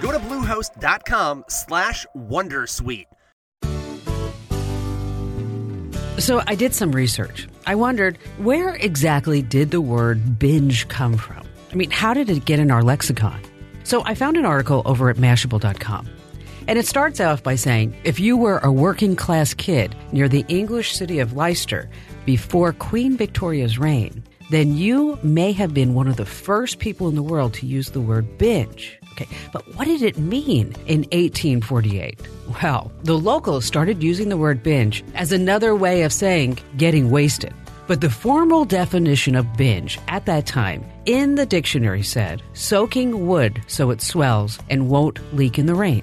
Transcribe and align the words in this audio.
Go 0.00 0.12
to 0.12 0.18
bluehost.com 0.18 1.44
slash 1.48 2.06
wondersuite. 2.16 3.06
So 6.18 6.42
I 6.46 6.54
did 6.54 6.74
some 6.74 6.92
research. 6.92 7.48
I 7.66 7.74
wondered 7.74 8.18
where 8.36 8.74
exactly 8.74 9.40
did 9.40 9.70
the 9.70 9.80
word 9.80 10.38
binge 10.38 10.86
come 10.88 11.16
from? 11.16 11.46
I 11.72 11.76
mean, 11.76 11.90
how 11.90 12.12
did 12.12 12.28
it 12.28 12.44
get 12.44 12.58
in 12.58 12.70
our 12.70 12.82
lexicon? 12.82 13.40
So 13.84 14.02
I 14.04 14.14
found 14.14 14.36
an 14.36 14.44
article 14.44 14.82
over 14.84 15.08
at 15.08 15.16
Mashable.com. 15.16 16.08
And 16.68 16.78
it 16.78 16.86
starts 16.86 17.20
off 17.20 17.42
by 17.42 17.54
saying 17.54 17.96
if 18.04 18.20
you 18.20 18.36
were 18.36 18.58
a 18.58 18.70
working 18.70 19.16
class 19.16 19.54
kid 19.54 19.96
near 20.12 20.28
the 20.28 20.44
English 20.48 20.92
city 20.94 21.20
of 21.20 21.32
Leicester 21.32 21.88
before 22.26 22.74
Queen 22.74 23.16
Victoria's 23.16 23.78
reign, 23.78 24.22
then 24.50 24.76
you 24.76 25.18
may 25.22 25.52
have 25.52 25.72
been 25.72 25.94
one 25.94 26.06
of 26.06 26.16
the 26.16 26.26
first 26.26 26.80
people 26.80 27.08
in 27.08 27.14
the 27.14 27.22
world 27.22 27.54
to 27.54 27.66
use 27.66 27.90
the 27.90 28.00
word 28.00 28.36
binge. 28.36 28.99
But 29.52 29.62
what 29.74 29.86
did 29.86 30.02
it 30.02 30.18
mean 30.18 30.74
in 30.86 31.00
1848? 31.12 32.20
Well, 32.62 32.90
the 33.02 33.18
locals 33.18 33.64
started 33.64 34.02
using 34.02 34.28
the 34.28 34.36
word 34.36 34.62
binge 34.62 35.04
as 35.14 35.32
another 35.32 35.74
way 35.74 36.02
of 36.02 36.12
saying 36.12 36.58
getting 36.76 37.10
wasted. 37.10 37.54
But 37.86 38.00
the 38.00 38.10
formal 38.10 38.64
definition 38.64 39.34
of 39.34 39.56
binge 39.56 39.98
at 40.06 40.26
that 40.26 40.46
time 40.46 40.84
in 41.06 41.34
the 41.34 41.46
dictionary 41.46 42.02
said 42.02 42.42
soaking 42.52 43.26
wood 43.26 43.60
so 43.66 43.90
it 43.90 44.00
swells 44.00 44.58
and 44.68 44.88
won't 44.88 45.18
leak 45.34 45.58
in 45.58 45.66
the 45.66 45.74
rain. 45.74 46.02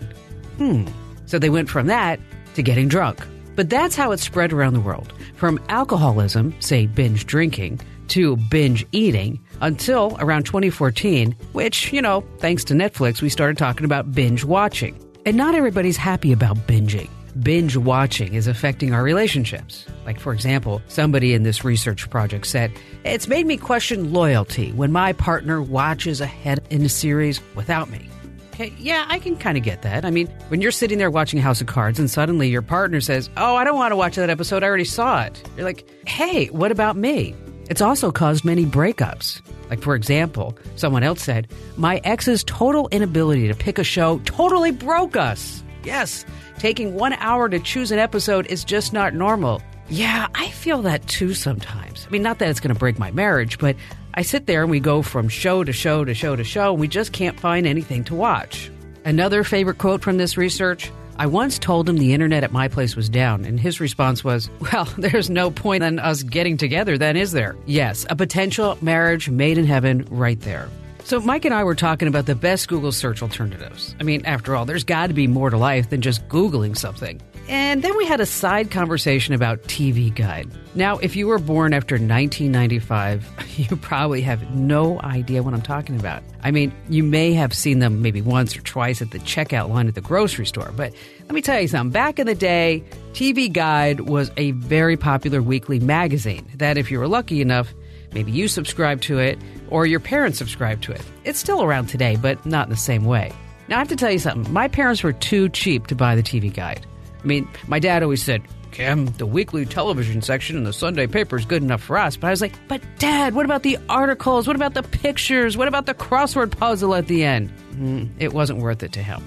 Hmm. 0.57 0.85
So 1.25 1.39
they 1.39 1.49
went 1.49 1.69
from 1.69 1.87
that 1.87 2.19
to 2.55 2.63
getting 2.63 2.87
drunk. 2.87 3.25
But 3.55 3.69
that's 3.69 3.95
how 3.95 4.11
it 4.11 4.19
spread 4.19 4.53
around 4.53 4.73
the 4.73 4.81
world. 4.81 5.13
From 5.35 5.59
alcoholism, 5.69 6.53
say 6.59 6.87
binge 6.87 7.25
drinking, 7.25 7.79
to 8.09 8.35
binge 8.35 8.85
eating 8.91 9.39
until 9.61 10.17
around 10.19 10.45
2014, 10.45 11.33
which, 11.53 11.91
you 11.91 12.01
know, 12.01 12.23
thanks 12.39 12.63
to 12.65 12.73
Netflix, 12.73 13.21
we 13.21 13.29
started 13.29 13.57
talking 13.57 13.85
about 13.85 14.11
binge 14.11 14.43
watching. 14.43 14.99
And 15.25 15.35
not 15.37 15.55
everybody's 15.55 15.97
happy 15.97 16.31
about 16.31 16.57
binging. 16.67 17.09
Binge 17.43 17.77
watching 17.77 18.33
is 18.33 18.47
affecting 18.47 18.93
our 18.93 19.03
relationships. 19.03 19.85
Like, 20.05 20.19
for 20.19 20.33
example, 20.33 20.81
somebody 20.87 21.33
in 21.33 21.43
this 21.43 21.63
research 21.63 22.09
project 22.09 22.47
said, 22.47 22.71
It's 23.03 23.27
made 23.27 23.45
me 23.45 23.57
question 23.57 24.13
loyalty 24.13 24.71
when 24.71 24.91
my 24.91 25.13
partner 25.13 25.61
watches 25.61 26.21
ahead 26.21 26.65
in 26.69 26.83
a 26.83 26.89
series 26.89 27.41
without 27.55 27.89
me. 27.89 28.09
Okay, 28.53 28.73
yeah, 28.79 29.05
I 29.07 29.19
can 29.19 29.35
kind 29.35 29.55
of 29.55 29.63
get 29.63 29.83
that. 29.83 30.03
I 30.03 30.09
mean, 30.09 30.25
when 30.47 30.61
you're 30.61 30.71
sitting 30.71 30.97
there 30.97 31.11
watching 31.11 31.39
House 31.39 31.61
of 31.61 31.67
Cards 31.67 31.99
and 31.99 32.09
suddenly 32.09 32.49
your 32.49 32.63
partner 32.63 33.01
says, 33.01 33.29
Oh, 33.37 33.55
I 33.55 33.63
don't 33.63 33.75
want 33.75 33.91
to 33.91 33.95
watch 33.95 34.15
that 34.15 34.31
episode, 34.31 34.63
I 34.63 34.67
already 34.67 34.83
saw 34.83 35.23
it. 35.23 35.43
You're 35.55 35.65
like, 35.65 35.87
Hey, 36.07 36.47
what 36.47 36.71
about 36.71 36.95
me? 36.97 37.35
It's 37.69 37.81
also 37.81 38.11
caused 38.11 38.45
many 38.45 38.65
breakups. 38.65 39.41
Like, 39.69 39.81
for 39.81 39.95
example, 39.95 40.57
someone 40.75 41.03
else 41.03 41.21
said, 41.21 41.47
My 41.75 41.99
ex's 42.03 42.43
total 42.43 42.87
inability 42.89 43.47
to 43.47 43.53
pick 43.55 43.77
a 43.77 43.83
show 43.83 44.19
totally 44.19 44.71
broke 44.71 45.17
us. 45.17 45.63
Yes, 45.83 46.25
taking 46.57 46.95
one 46.95 47.13
hour 47.13 47.49
to 47.49 47.59
choose 47.59 47.91
an 47.91 47.99
episode 47.99 48.47
is 48.47 48.63
just 48.63 48.93
not 48.93 49.13
normal. 49.13 49.61
Yeah, 49.89 50.27
I 50.35 50.49
feel 50.49 50.81
that 50.81 51.07
too 51.07 51.33
sometimes. 51.33 52.05
I 52.07 52.11
mean, 52.11 52.21
not 52.21 52.39
that 52.39 52.49
it's 52.49 52.59
going 52.59 52.73
to 52.73 52.79
break 52.79 52.99
my 52.99 53.11
marriage, 53.11 53.57
but 53.57 53.75
I 54.13 54.21
sit 54.21 54.47
there 54.47 54.61
and 54.61 54.71
we 54.71 54.79
go 54.79 55.01
from 55.01 55.29
show 55.29 55.63
to 55.63 55.71
show 55.71 56.03
to 56.03 56.13
show 56.13 56.35
to 56.35 56.43
show, 56.43 56.71
and 56.71 56.79
we 56.79 56.87
just 56.87 57.13
can't 57.13 57.39
find 57.39 57.67
anything 57.67 58.03
to 58.05 58.15
watch. 58.15 58.71
Another 59.05 59.43
favorite 59.43 59.77
quote 59.77 60.01
from 60.01 60.17
this 60.17 60.37
research 60.37 60.91
I 61.19 61.25
once 61.25 61.57
told 61.57 61.89
him 61.89 61.97
the 61.97 62.13
internet 62.13 62.43
at 62.43 62.51
my 62.51 62.67
place 62.67 62.95
was 62.95 63.09
down, 63.09 63.43
and 63.43 63.59
his 63.59 63.79
response 63.79 64.23
was, 64.23 64.49
Well, 64.59 64.85
there's 64.97 65.29
no 65.29 65.49
point 65.49 65.83
in 65.83 65.97
us 65.97 66.21
getting 66.21 66.57
together 66.57 66.97
then, 66.97 67.17
is 67.17 67.31
there? 67.31 67.55
Yes, 67.65 68.05
a 68.09 68.15
potential 68.15 68.77
marriage 68.81 69.27
made 69.27 69.57
in 69.57 69.65
heaven 69.65 70.07
right 70.11 70.39
there. 70.41 70.69
So, 71.03 71.19
Mike 71.21 71.45
and 71.45 71.53
I 71.53 71.63
were 71.63 71.73
talking 71.73 72.07
about 72.07 72.25
the 72.25 72.35
best 72.35 72.67
Google 72.67 72.91
search 72.91 73.21
alternatives. 73.23 73.95
I 73.99 74.03
mean, 74.03 74.25
after 74.25 74.55
all, 74.55 74.65
there's 74.65 74.83
got 74.83 75.07
to 75.07 75.13
be 75.13 75.25
more 75.25 75.49
to 75.49 75.57
life 75.57 75.89
than 75.89 76.01
just 76.01 76.27
Googling 76.27 76.77
something. 76.77 77.21
And 77.49 77.81
then 77.81 77.95
we 77.95 78.05
had 78.05 78.19
a 78.19 78.25
side 78.25 78.71
conversation 78.71 79.33
about 79.33 79.63
TV 79.63 80.13
Guide. 80.13 80.51
Now, 80.75 80.97
if 80.97 81.15
you 81.15 81.27
were 81.27 81.39
born 81.39 81.73
after 81.73 81.95
1995, 81.95 83.25
you 83.57 83.75
probably 83.77 84.21
have 84.21 84.53
no 84.53 84.99
idea 84.99 85.41
what 85.43 85.53
I'm 85.53 85.61
talking 85.61 85.97
about. 85.97 86.23
I 86.43 86.51
mean, 86.51 86.73
you 86.89 87.03
may 87.03 87.31
have 87.33 87.53
seen 87.53 87.79
them 87.79 88.01
maybe 88.01 88.21
once 88.21 88.57
or 88.57 88.61
twice 88.61 89.01
at 89.01 89.11
the 89.11 89.19
checkout 89.19 89.69
line 89.69 89.87
at 89.87 89.95
the 89.95 90.01
grocery 90.01 90.45
store, 90.45 90.73
but 90.75 90.93
let 91.21 91.31
me 91.31 91.41
tell 91.41 91.61
you 91.61 91.69
something. 91.69 91.91
Back 91.91 92.19
in 92.19 92.27
the 92.27 92.35
day, 92.35 92.83
TV 93.13 93.51
Guide 93.51 94.01
was 94.01 94.29
a 94.35 94.51
very 94.51 94.97
popular 94.97 95.41
weekly 95.41 95.79
magazine 95.79 96.45
that, 96.55 96.77
if 96.77 96.91
you 96.91 96.99
were 96.99 97.07
lucky 97.07 97.41
enough, 97.41 97.73
maybe 98.11 98.31
you 98.31 98.49
subscribed 98.49 99.03
to 99.03 99.19
it 99.19 99.39
or 99.69 99.85
your 99.85 100.01
parents 100.01 100.37
subscribed 100.37 100.83
to 100.83 100.91
it. 100.91 101.01
It's 101.23 101.39
still 101.39 101.63
around 101.63 101.87
today, 101.87 102.17
but 102.21 102.45
not 102.45 102.67
in 102.67 102.71
the 102.71 102.75
same 102.75 103.05
way. 103.05 103.31
Now, 103.69 103.77
I 103.77 103.79
have 103.79 103.87
to 103.89 103.95
tell 103.95 104.11
you 104.11 104.19
something. 104.19 104.51
My 104.51 104.67
parents 104.67 105.01
were 105.01 105.13
too 105.13 105.47
cheap 105.49 105.87
to 105.87 105.95
buy 105.95 106.15
the 106.15 106.23
TV 106.23 106.53
Guide. 106.53 106.85
I 107.27 107.29
mean, 107.29 107.45
my 107.67 107.79
dad 107.79 108.03
always 108.03 108.23
said, 108.23 108.41
Kim, 108.71 109.07
the 109.17 109.25
weekly 109.25 109.65
television 109.65 110.21
section 110.21 110.55
in 110.55 110.63
the 110.63 110.71
Sunday 110.71 111.07
paper 111.07 111.35
is 111.35 111.43
good 111.43 111.61
enough 111.61 111.83
for 111.83 111.97
us. 111.97 112.15
But 112.15 112.27
I 112.27 112.29
was 112.29 112.39
like, 112.39 112.53
but 112.69 112.81
dad, 112.99 113.35
what 113.35 113.43
about 113.43 113.63
the 113.63 113.77
articles? 113.89 114.47
What 114.47 114.55
about 114.55 114.75
the 114.75 114.83
pictures? 114.83 115.57
What 115.57 115.67
about 115.67 115.87
the 115.87 115.93
crossword 115.93 116.57
puzzle 116.57 116.95
at 116.95 117.07
the 117.07 117.25
end? 117.25 117.51
Mm, 117.73 118.11
it 118.17 118.31
wasn't 118.31 118.59
worth 118.59 118.81
it 118.81 118.93
to 118.93 119.03
him. 119.03 119.21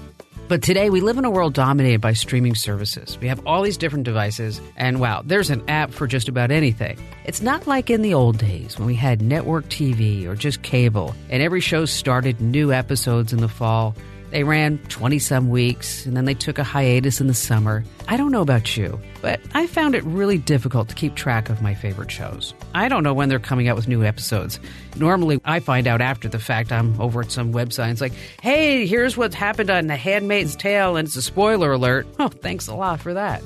But 0.47 0.63
today 0.63 0.89
we 0.89 0.99
live 0.99 1.19
in 1.19 1.25
a 1.25 1.29
world 1.29 1.53
dominated 1.53 2.01
by 2.01 2.13
streaming 2.13 2.55
services. 2.55 3.19
We 3.21 3.27
have 3.27 3.45
all 3.45 3.61
these 3.61 3.77
different 3.77 4.05
devices, 4.05 4.59
and 4.77 4.99
wow, 4.99 5.21
there's 5.23 5.51
an 5.51 5.63
app 5.69 5.91
for 5.91 6.07
just 6.07 6.27
about 6.27 6.49
anything. 6.49 6.97
It's 7.25 7.43
not 7.43 7.67
like 7.67 7.91
in 7.91 8.01
the 8.01 8.15
old 8.15 8.39
days 8.39 8.79
when 8.79 8.87
we 8.87 8.95
had 8.95 9.21
network 9.21 9.65
TV 9.65 10.25
or 10.25 10.35
just 10.35 10.63
cable, 10.63 11.13
and 11.29 11.43
every 11.43 11.61
show 11.61 11.85
started 11.85 12.41
new 12.41 12.73
episodes 12.73 13.31
in 13.31 13.41
the 13.41 13.47
fall 13.47 13.95
they 14.31 14.43
ran 14.43 14.79
20 14.89 15.19
some 15.19 15.49
weeks 15.49 16.05
and 16.05 16.17
then 16.17 16.25
they 16.25 16.33
took 16.33 16.57
a 16.57 16.63
hiatus 16.63 17.21
in 17.21 17.27
the 17.27 17.33
summer. 17.33 17.83
I 18.07 18.17
don't 18.17 18.31
know 18.31 18.41
about 18.41 18.75
you, 18.75 18.99
but 19.21 19.39
I 19.53 19.67
found 19.67 19.93
it 19.93 20.03
really 20.03 20.37
difficult 20.37 20.89
to 20.89 20.95
keep 20.95 21.15
track 21.15 21.49
of 21.49 21.61
my 21.61 21.73
favorite 21.73 22.11
shows. 22.11 22.53
I 22.73 22.89
don't 22.89 23.03
know 23.03 23.13
when 23.13 23.29
they're 23.29 23.39
coming 23.39 23.67
out 23.67 23.75
with 23.75 23.87
new 23.87 24.03
episodes. 24.03 24.59
Normally, 24.95 25.39
I 25.45 25.59
find 25.59 25.87
out 25.87 26.01
after 26.01 26.27
the 26.27 26.39
fact. 26.39 26.71
I'm 26.71 26.99
over 26.99 27.21
at 27.21 27.31
some 27.31 27.53
website 27.53 27.91
it's 27.91 28.01
like, 28.01 28.13
hey, 28.41 28.85
here's 28.87 29.15
what's 29.15 29.35
happened 29.35 29.69
on 29.69 29.87
The 29.87 29.95
Handmaid's 29.95 30.55
Tale, 30.55 30.95
and 30.95 31.07
it's 31.07 31.15
a 31.15 31.21
spoiler 31.21 31.73
alert. 31.73 32.07
Oh, 32.21 32.27
thanks 32.27 32.67
a 32.67 32.75
lot 32.75 32.99
for 32.99 33.15
that. 33.15 33.41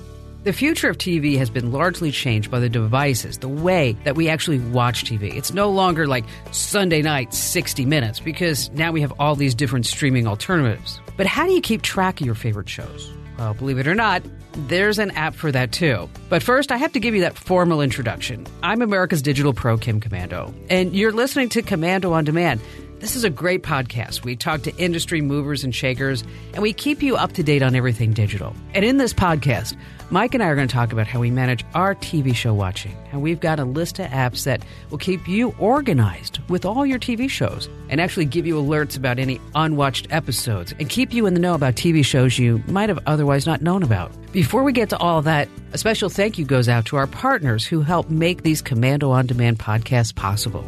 The 0.45 0.53
future 0.53 0.91
of 0.91 0.99
TV 0.99 1.39
has 1.39 1.49
been 1.49 1.71
largely 1.71 2.11
changed 2.11 2.51
by 2.51 2.59
the 2.59 2.69
devices, 2.69 3.39
the 3.39 3.49
way 3.49 3.97
that 4.03 4.15
we 4.15 4.29
actually 4.29 4.59
watch 4.59 5.03
TV. 5.03 5.35
It's 5.35 5.55
no 5.55 5.71
longer 5.71 6.05
like 6.05 6.23
Sunday 6.51 7.01
night, 7.01 7.33
60 7.33 7.83
minutes, 7.87 8.19
because 8.19 8.69
now 8.69 8.91
we 8.91 9.01
have 9.01 9.11
all 9.17 9.35
these 9.35 9.55
different 9.55 9.87
streaming 9.87 10.27
alternatives. 10.27 11.01
But 11.17 11.25
how 11.25 11.47
do 11.47 11.51
you 11.51 11.61
keep 11.61 11.81
track 11.81 12.21
of 12.21 12.27
your 12.27 12.35
favorite 12.35 12.69
shows? 12.69 13.11
Well, 13.39 13.55
believe 13.55 13.79
it 13.79 13.87
or 13.87 13.95
not, 13.95 14.21
there's 14.67 14.99
an 14.99 15.09
app 15.11 15.33
for 15.33 15.51
that 15.51 15.71
too. 15.71 16.07
But 16.29 16.43
first, 16.43 16.71
I 16.71 16.77
have 16.77 16.93
to 16.93 16.99
give 16.99 17.15
you 17.15 17.21
that 17.21 17.35
formal 17.35 17.81
introduction. 17.81 18.45
I'm 18.61 18.83
America's 18.83 19.23
Digital 19.23 19.51
Pro, 19.51 19.79
Kim 19.79 19.99
Komando, 19.99 20.53
and 20.69 20.95
you're 20.95 21.11
listening 21.11 21.49
to 21.49 21.63
Komando 21.63 22.11
on 22.11 22.23
Demand. 22.23 22.61
This 22.99 23.17
is 23.17 23.25
a 23.25 23.29
great 23.29 23.61
podcast. 23.61 24.23
We 24.23 24.37
talk 24.37 24.61
to 24.61 24.75
industry 24.77 25.19
movers 25.19 25.65
and 25.65 25.75
shakers, 25.75 26.23
and 26.53 26.63
we 26.63 26.71
keep 26.71 27.03
you 27.03 27.17
up 27.17 27.33
to 27.33 27.43
date 27.43 27.61
on 27.61 27.75
everything 27.75 28.13
digital. 28.13 28.55
And 28.73 28.85
in 28.85 28.97
this 28.97 29.13
podcast, 29.13 29.75
Mike 30.11 30.33
and 30.33 30.41
I 30.41 30.47
are 30.47 30.55
going 30.55 30.67
to 30.67 30.73
talk 30.73 30.93
about 30.93 31.05
how 31.05 31.19
we 31.19 31.29
manage 31.29 31.65
our 31.73 31.93
TV 31.95 32.33
show 32.33 32.53
watching. 32.53 32.95
And 33.11 33.21
we've 33.21 33.41
got 33.41 33.59
a 33.59 33.65
list 33.65 33.99
of 33.99 34.07
apps 34.11 34.45
that 34.45 34.63
will 34.89 34.97
keep 34.97 35.27
you 35.27 35.53
organized 35.59 36.39
with 36.47 36.63
all 36.63 36.85
your 36.85 36.97
TV 36.97 37.29
shows 37.29 37.67
and 37.89 37.99
actually 37.99 38.25
give 38.25 38.47
you 38.47 38.55
alerts 38.55 38.95
about 38.95 39.19
any 39.19 39.41
unwatched 39.55 40.07
episodes 40.09 40.73
and 40.79 40.87
keep 40.87 41.13
you 41.13 41.25
in 41.25 41.33
the 41.33 41.39
know 41.39 41.53
about 41.53 41.75
TV 41.75 42.03
shows 42.03 42.39
you 42.39 42.63
might 42.67 42.87
have 42.87 42.99
otherwise 43.07 43.45
not 43.45 43.61
known 43.61 43.83
about. 43.83 44.09
Before 44.31 44.63
we 44.63 44.71
get 44.71 44.89
to 44.91 44.97
all 44.97 45.21
that, 45.23 45.49
a 45.73 45.77
special 45.77 46.07
thank 46.07 46.37
you 46.37 46.45
goes 46.45 46.69
out 46.69 46.85
to 46.85 46.95
our 46.95 47.07
partners 47.07 47.65
who 47.65 47.81
help 47.81 48.09
make 48.09 48.43
these 48.43 48.61
Komando 48.61 49.09
on 49.09 49.25
Demand 49.25 49.59
podcasts 49.59 50.15
possible. 50.15 50.63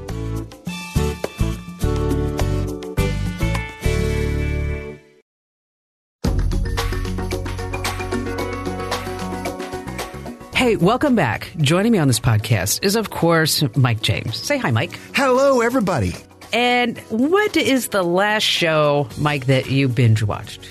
Hey, 10.57 10.75
welcome 10.75 11.13
back. 11.13 11.51
Joining 11.57 11.91
me 11.91 11.99
on 11.99 12.07
this 12.07 12.19
podcast 12.19 12.83
is, 12.83 12.95
of 12.95 13.11
course, 13.11 13.63
Mike 13.77 14.01
James. 14.01 14.35
Say 14.37 14.57
hi, 14.57 14.71
Mike. 14.71 14.99
Hello, 15.13 15.61
everybody. 15.61 16.15
And 16.51 16.97
what 17.09 17.55
is 17.55 17.89
the 17.89 18.01
last 18.01 18.41
show, 18.41 19.07
Mike, 19.19 19.45
that 19.45 19.69
you 19.69 19.87
binge 19.87 20.23
watched? 20.23 20.67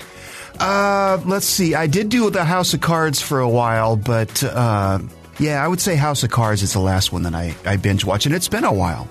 Uh, 0.59 1.21
let's 1.25 1.45
see. 1.45 1.73
I 1.73 1.87
did 1.87 2.09
do 2.09 2.29
the 2.29 2.43
House 2.43 2.73
of 2.73 2.81
Cards 2.81 3.21
for 3.21 3.39
a 3.39 3.47
while, 3.47 3.95
but 3.95 4.43
uh, 4.43 4.99
yeah, 5.39 5.63
I 5.63 5.69
would 5.69 5.79
say 5.79 5.95
House 5.95 6.21
of 6.21 6.31
Cards 6.31 6.63
is 6.63 6.73
the 6.73 6.81
last 6.81 7.13
one 7.13 7.23
that 7.23 7.33
I, 7.33 7.55
I 7.63 7.77
binge 7.77 8.03
watched, 8.03 8.25
and 8.25 8.35
it's 8.35 8.49
been 8.49 8.65
a 8.65 8.73
while. 8.73 9.07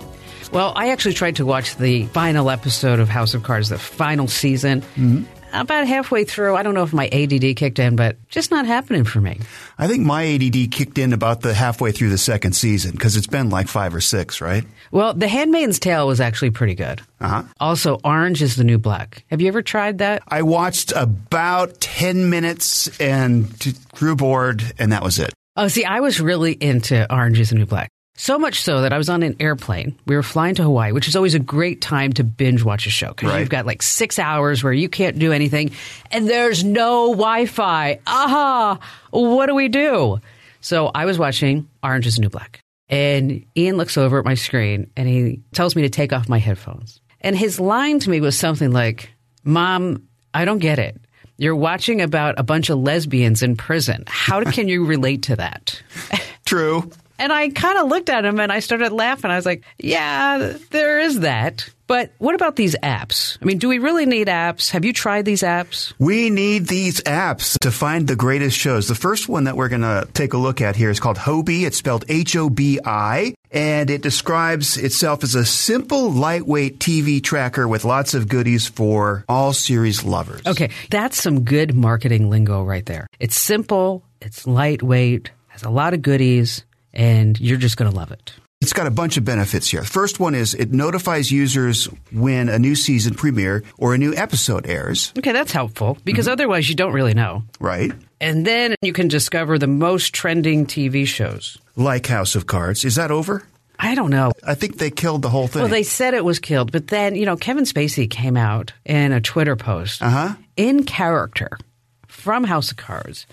Well, 0.53 0.75
I 0.77 0.91
actually 0.91 1.15
tried 1.15 1.37
to 1.37 1.47
watch 1.47 1.77
the 1.77 2.05
final 2.09 2.51
episode 2.51 3.01
of 3.01 3.09
House 3.09 3.33
of 3.33 3.45
Cards, 3.45 3.71
the 3.71 3.79
final 3.79 4.29
season. 4.29 4.83
Mm-hmm. 4.83 5.25
About 5.61 5.87
halfway 5.87 6.25
through, 6.25 6.55
I 6.55 6.63
don't 6.63 6.75
know 6.75 6.83
if 6.83 6.93
my 6.93 7.09
ADD 7.09 7.57
kicked 7.57 7.79
in, 7.79 7.97
but 7.97 8.17
just 8.29 8.51
not 8.51 8.67
happening 8.67 9.05
for 9.05 9.21
me. 9.21 9.41
I 9.79 9.89
think 9.89 10.05
my 10.05 10.25
ADD 10.27 10.71
kicked 10.71 10.99
in 10.99 11.13
about 11.13 11.41
the 11.41 11.55
halfway 11.55 11.93
through 11.93 12.11
the 12.11 12.19
second 12.19 12.53
season 12.53 12.93
because 12.93 13.17
it's 13.17 13.27
been 13.27 13.49
like 13.51 13.67
five 13.69 13.95
or 13.95 14.01
six, 14.01 14.41
right? 14.41 14.65
Well, 14.91 15.15
The 15.15 15.29
Handmaid's 15.29 15.79
Tale 15.79 16.07
was 16.07 16.21
actually 16.21 16.51
pretty 16.51 16.75
good. 16.75 17.01
Uh-huh. 17.21 17.45
Also, 17.59 17.99
Orange 18.05 18.43
is 18.43 18.57
the 18.57 18.65
New 18.65 18.79
Black. 18.79 19.25
Have 19.31 19.41
you 19.41 19.49
ever 19.49 19.63
tried 19.63 19.99
that? 19.99 20.23
I 20.29 20.43
watched 20.43 20.93
about 20.95 21.81
10 21.81 22.29
minutes 22.29 22.89
and 23.01 23.49
grew 23.95 24.15
bored, 24.15 24.63
and 24.79 24.93
that 24.93 25.03
was 25.03 25.19
it. 25.19 25.33
Oh, 25.57 25.69
see, 25.69 25.85
I 25.85 26.01
was 26.01 26.21
really 26.21 26.53
into 26.53 27.11
Orange 27.13 27.41
is 27.41 27.49
the 27.51 27.57
New 27.57 27.67
Black. 27.67 27.89
So 28.17 28.39
much 28.39 28.63
so 28.63 28.81
that 28.81 28.95
I 28.95 28.99
was 28.99 29.11
on 29.11 29.23
an 29.23 29.37
airplane. 29.41 29.97
We 30.07 30.17
were 30.17 30.23
flying 30.23 30.55
to 30.55 30.63
Hawaii, 30.63 30.93
which 30.93 31.07
is 31.07 31.17
always 31.17 31.35
a 31.35 31.39
great 31.39 31.83
time 31.83 32.15
to 32.15 32.25
binge 32.25 32.63
watch 32.63 32.87
a 32.87 32.91
show 32.91 33.09
because 33.09 33.31
right. 33.31 33.41
you've 33.41 33.51
got 33.51 33.67
like 33.67 33.83
six 33.83 34.19
hours 34.19 34.65
where 34.65 34.73
you 34.73 34.89
can't 34.89 35.19
do 35.19 35.33
anything 35.33 35.73
and 36.11 36.29
there's 36.29 36.65
no 36.65 37.11
Wi 37.11 37.45
Fi. 37.45 38.01
Aha! 38.07 38.79
What 39.11 39.47
do 39.47 39.55
we 39.55 39.69
do? 39.69 40.19
So 40.63 40.91
I 40.95 41.05
was 41.05 41.19
watching 41.19 41.69
Orange 41.83 42.07
is 42.07 42.17
the 42.17 42.23
New 42.23 42.31
Black. 42.31 42.61
And 42.89 43.45
Ian 43.57 43.77
looks 43.77 43.99
over 43.99 44.19
at 44.19 44.25
my 44.25 44.35
screen 44.35 44.91
and 44.97 45.09
he 45.09 45.43
tells 45.53 45.77
me 45.77 45.83
to 45.83 45.91
take 45.91 46.13
off 46.13 46.29
my 46.29 46.39
headphones. 46.39 47.01
And 47.21 47.37
his 47.37 47.61
line 47.61 47.99
to 48.01 48.11
me 48.11 48.21
was 48.21 48.39
something 48.39 48.73
like, 48.73 49.11
Mom, 49.45 50.09
I 50.33 50.45
don't 50.45 50.59
get 50.59 50.79
it. 50.79 50.97
You're 51.37 51.57
watching 51.57 52.01
about 52.01 52.39
a 52.39 52.43
bunch 52.43 52.71
of 52.71 52.79
lesbians 52.79 53.43
in 53.43 53.57
prison. 53.57 54.05
How 54.07 54.43
can 54.43 54.69
you 54.69 54.87
relate 54.87 55.25
to 55.25 55.37
that? 55.37 55.83
True. 56.47 56.91
And 57.19 57.33
I 57.33 57.49
kind 57.51 57.79
of 57.79 57.89
looked 57.89 58.11
at 58.11 58.25
him 58.25 58.41
and 58.41 58.53
I 58.53 58.61
started 58.61 58.93
laughing. 58.93 59.31
I 59.31 59.37
was 59.37 59.47
like, 59.47 59.65
yeah, 59.79 60.57
there 60.71 61.01
is 61.01 61.21
that. 61.21 61.69
But 61.87 62.11
what 62.19 62.35
about 62.35 62.57
these 62.57 62.75
apps? 62.83 63.39
I 63.41 63.45
mean, 63.45 63.59
do 63.59 63.69
we 63.69 63.79
really 63.79 64.07
need 64.07 64.27
apps? 64.27 64.71
Have 64.71 64.85
you 64.85 64.93
tried 64.93 65.25
these 65.25 65.43
apps? 65.43 65.93
We 66.01 66.31
need 66.31 66.67
these 66.67 67.01
apps 67.03 67.59
to 67.61 67.71
find 67.71 68.09
the 68.09 68.17
greatest 68.17 68.59
shows. 68.59 68.89
The 68.89 68.97
first 68.97 69.29
one 69.29 69.45
that 69.45 69.57
we're 69.57 69.69
going 69.69 69.83
to 69.83 70.09
take 70.13 70.33
a 70.33 70.37
look 70.37 70.61
at 70.61 70.75
here 70.75 70.91
is 70.91 70.99
called 70.99 71.17
Hobi. 71.17 71.65
It's 71.65 71.77
spelled 71.77 72.05
H-O-B-I, 72.09 73.35
and 73.53 73.89
it 73.89 74.03
describes 74.03 74.77
itself 74.77 75.23
as 75.23 75.37
a 75.37 75.45
simple, 75.45 76.11
lightweight 76.11 76.81
TV 76.81 77.23
tracker 77.23 77.69
with 77.69 77.85
lots 77.85 78.15
of 78.15 78.29
goodies 78.29 78.67
for 78.67 79.25
all 79.29 79.53
series 79.53 80.03
lovers. 80.03 80.45
Okay, 80.45 80.71
that's 80.91 81.23
some 81.23 81.45
good 81.45 81.77
marketing 81.77 82.31
lingo 82.31 82.65
right 82.65 82.85
there. 82.85 83.07
It's 83.21 83.37
simple, 83.37 84.03
it's 84.21 84.45
lightweight, 84.45 85.31
has 85.49 85.63
a 85.63 85.71
lot 85.71 85.95
of 85.95 86.03
goodies 86.03 86.65
and 86.97 87.39
you're 87.39 87.59
just 87.59 87.77
going 87.77 87.91
to 87.91 87.97
love 87.97 88.11
it. 88.11 88.33
It's 88.63 88.73
got 88.73 88.87
a 88.87 88.91
bunch 88.91 89.19
of 89.19 89.25
benefits 89.25 89.69
here. 89.69 89.83
The 89.83 89.87
first 89.87 90.19
one 90.19 90.35
is 90.35 90.55
it 90.55 90.73
notifies 90.73 91.31
users 91.31 91.85
when 92.11 92.49
a 92.49 92.59
new 92.59 92.75
season 92.75 93.15
premiere 93.15 93.63
or 93.77 93.95
a 93.95 93.99
new 93.99 94.15
episode 94.15 94.67
airs. 94.67 95.13
Okay, 95.17 95.33
that's 95.33 95.53
helpful 95.53 95.99
because 96.05 96.25
mm-hmm. 96.25 96.33
otherwise 96.33 96.69
you 96.69 96.75
don't 96.75 96.95
really 96.95 97.13
know. 97.13 97.45
Right. 97.61 97.93
And 98.19 98.47
then 98.47 98.75
you 98.81 98.95
can 98.95 99.09
discover 99.09 99.59
the 99.59 99.67
most 99.67 100.15
trending 100.15 100.65
TV 100.65 101.07
shows. 101.07 101.59
Like 101.77 102.07
House 102.07 102.35
of 102.35 102.47
Cards. 102.47 102.83
Is 102.85 102.95
that 102.95 103.11
over? 103.11 103.45
I 103.79 103.95
don't 103.95 104.11
know. 104.11 104.33
I 104.43 104.55
think 104.55 104.79
they 104.79 104.91
killed 104.91 105.21
the 105.21 105.29
whole 105.29 105.49
thing. 105.49 105.61
Well, 105.61 105.71
they 105.71 105.83
said 105.83 106.15
it 106.15 106.25
was 106.25 106.39
killed, 106.39 106.73
but 106.73 106.89
then, 106.89 107.15
you 107.15 107.27
know, 107.27 107.37
Kevin 107.37 107.65
Spacey 107.65 108.09
came 108.09 108.39
out 108.39 108.73
in 108.87 109.13
a 109.13 109.21
Twitter 109.21 109.55
post 109.55 110.03
uh-huh. 110.03 110.35
in 110.57 110.85
character 110.85 111.59
from 112.07 112.45
House 112.45 112.71
of 112.71 112.79
Cards 112.79 113.27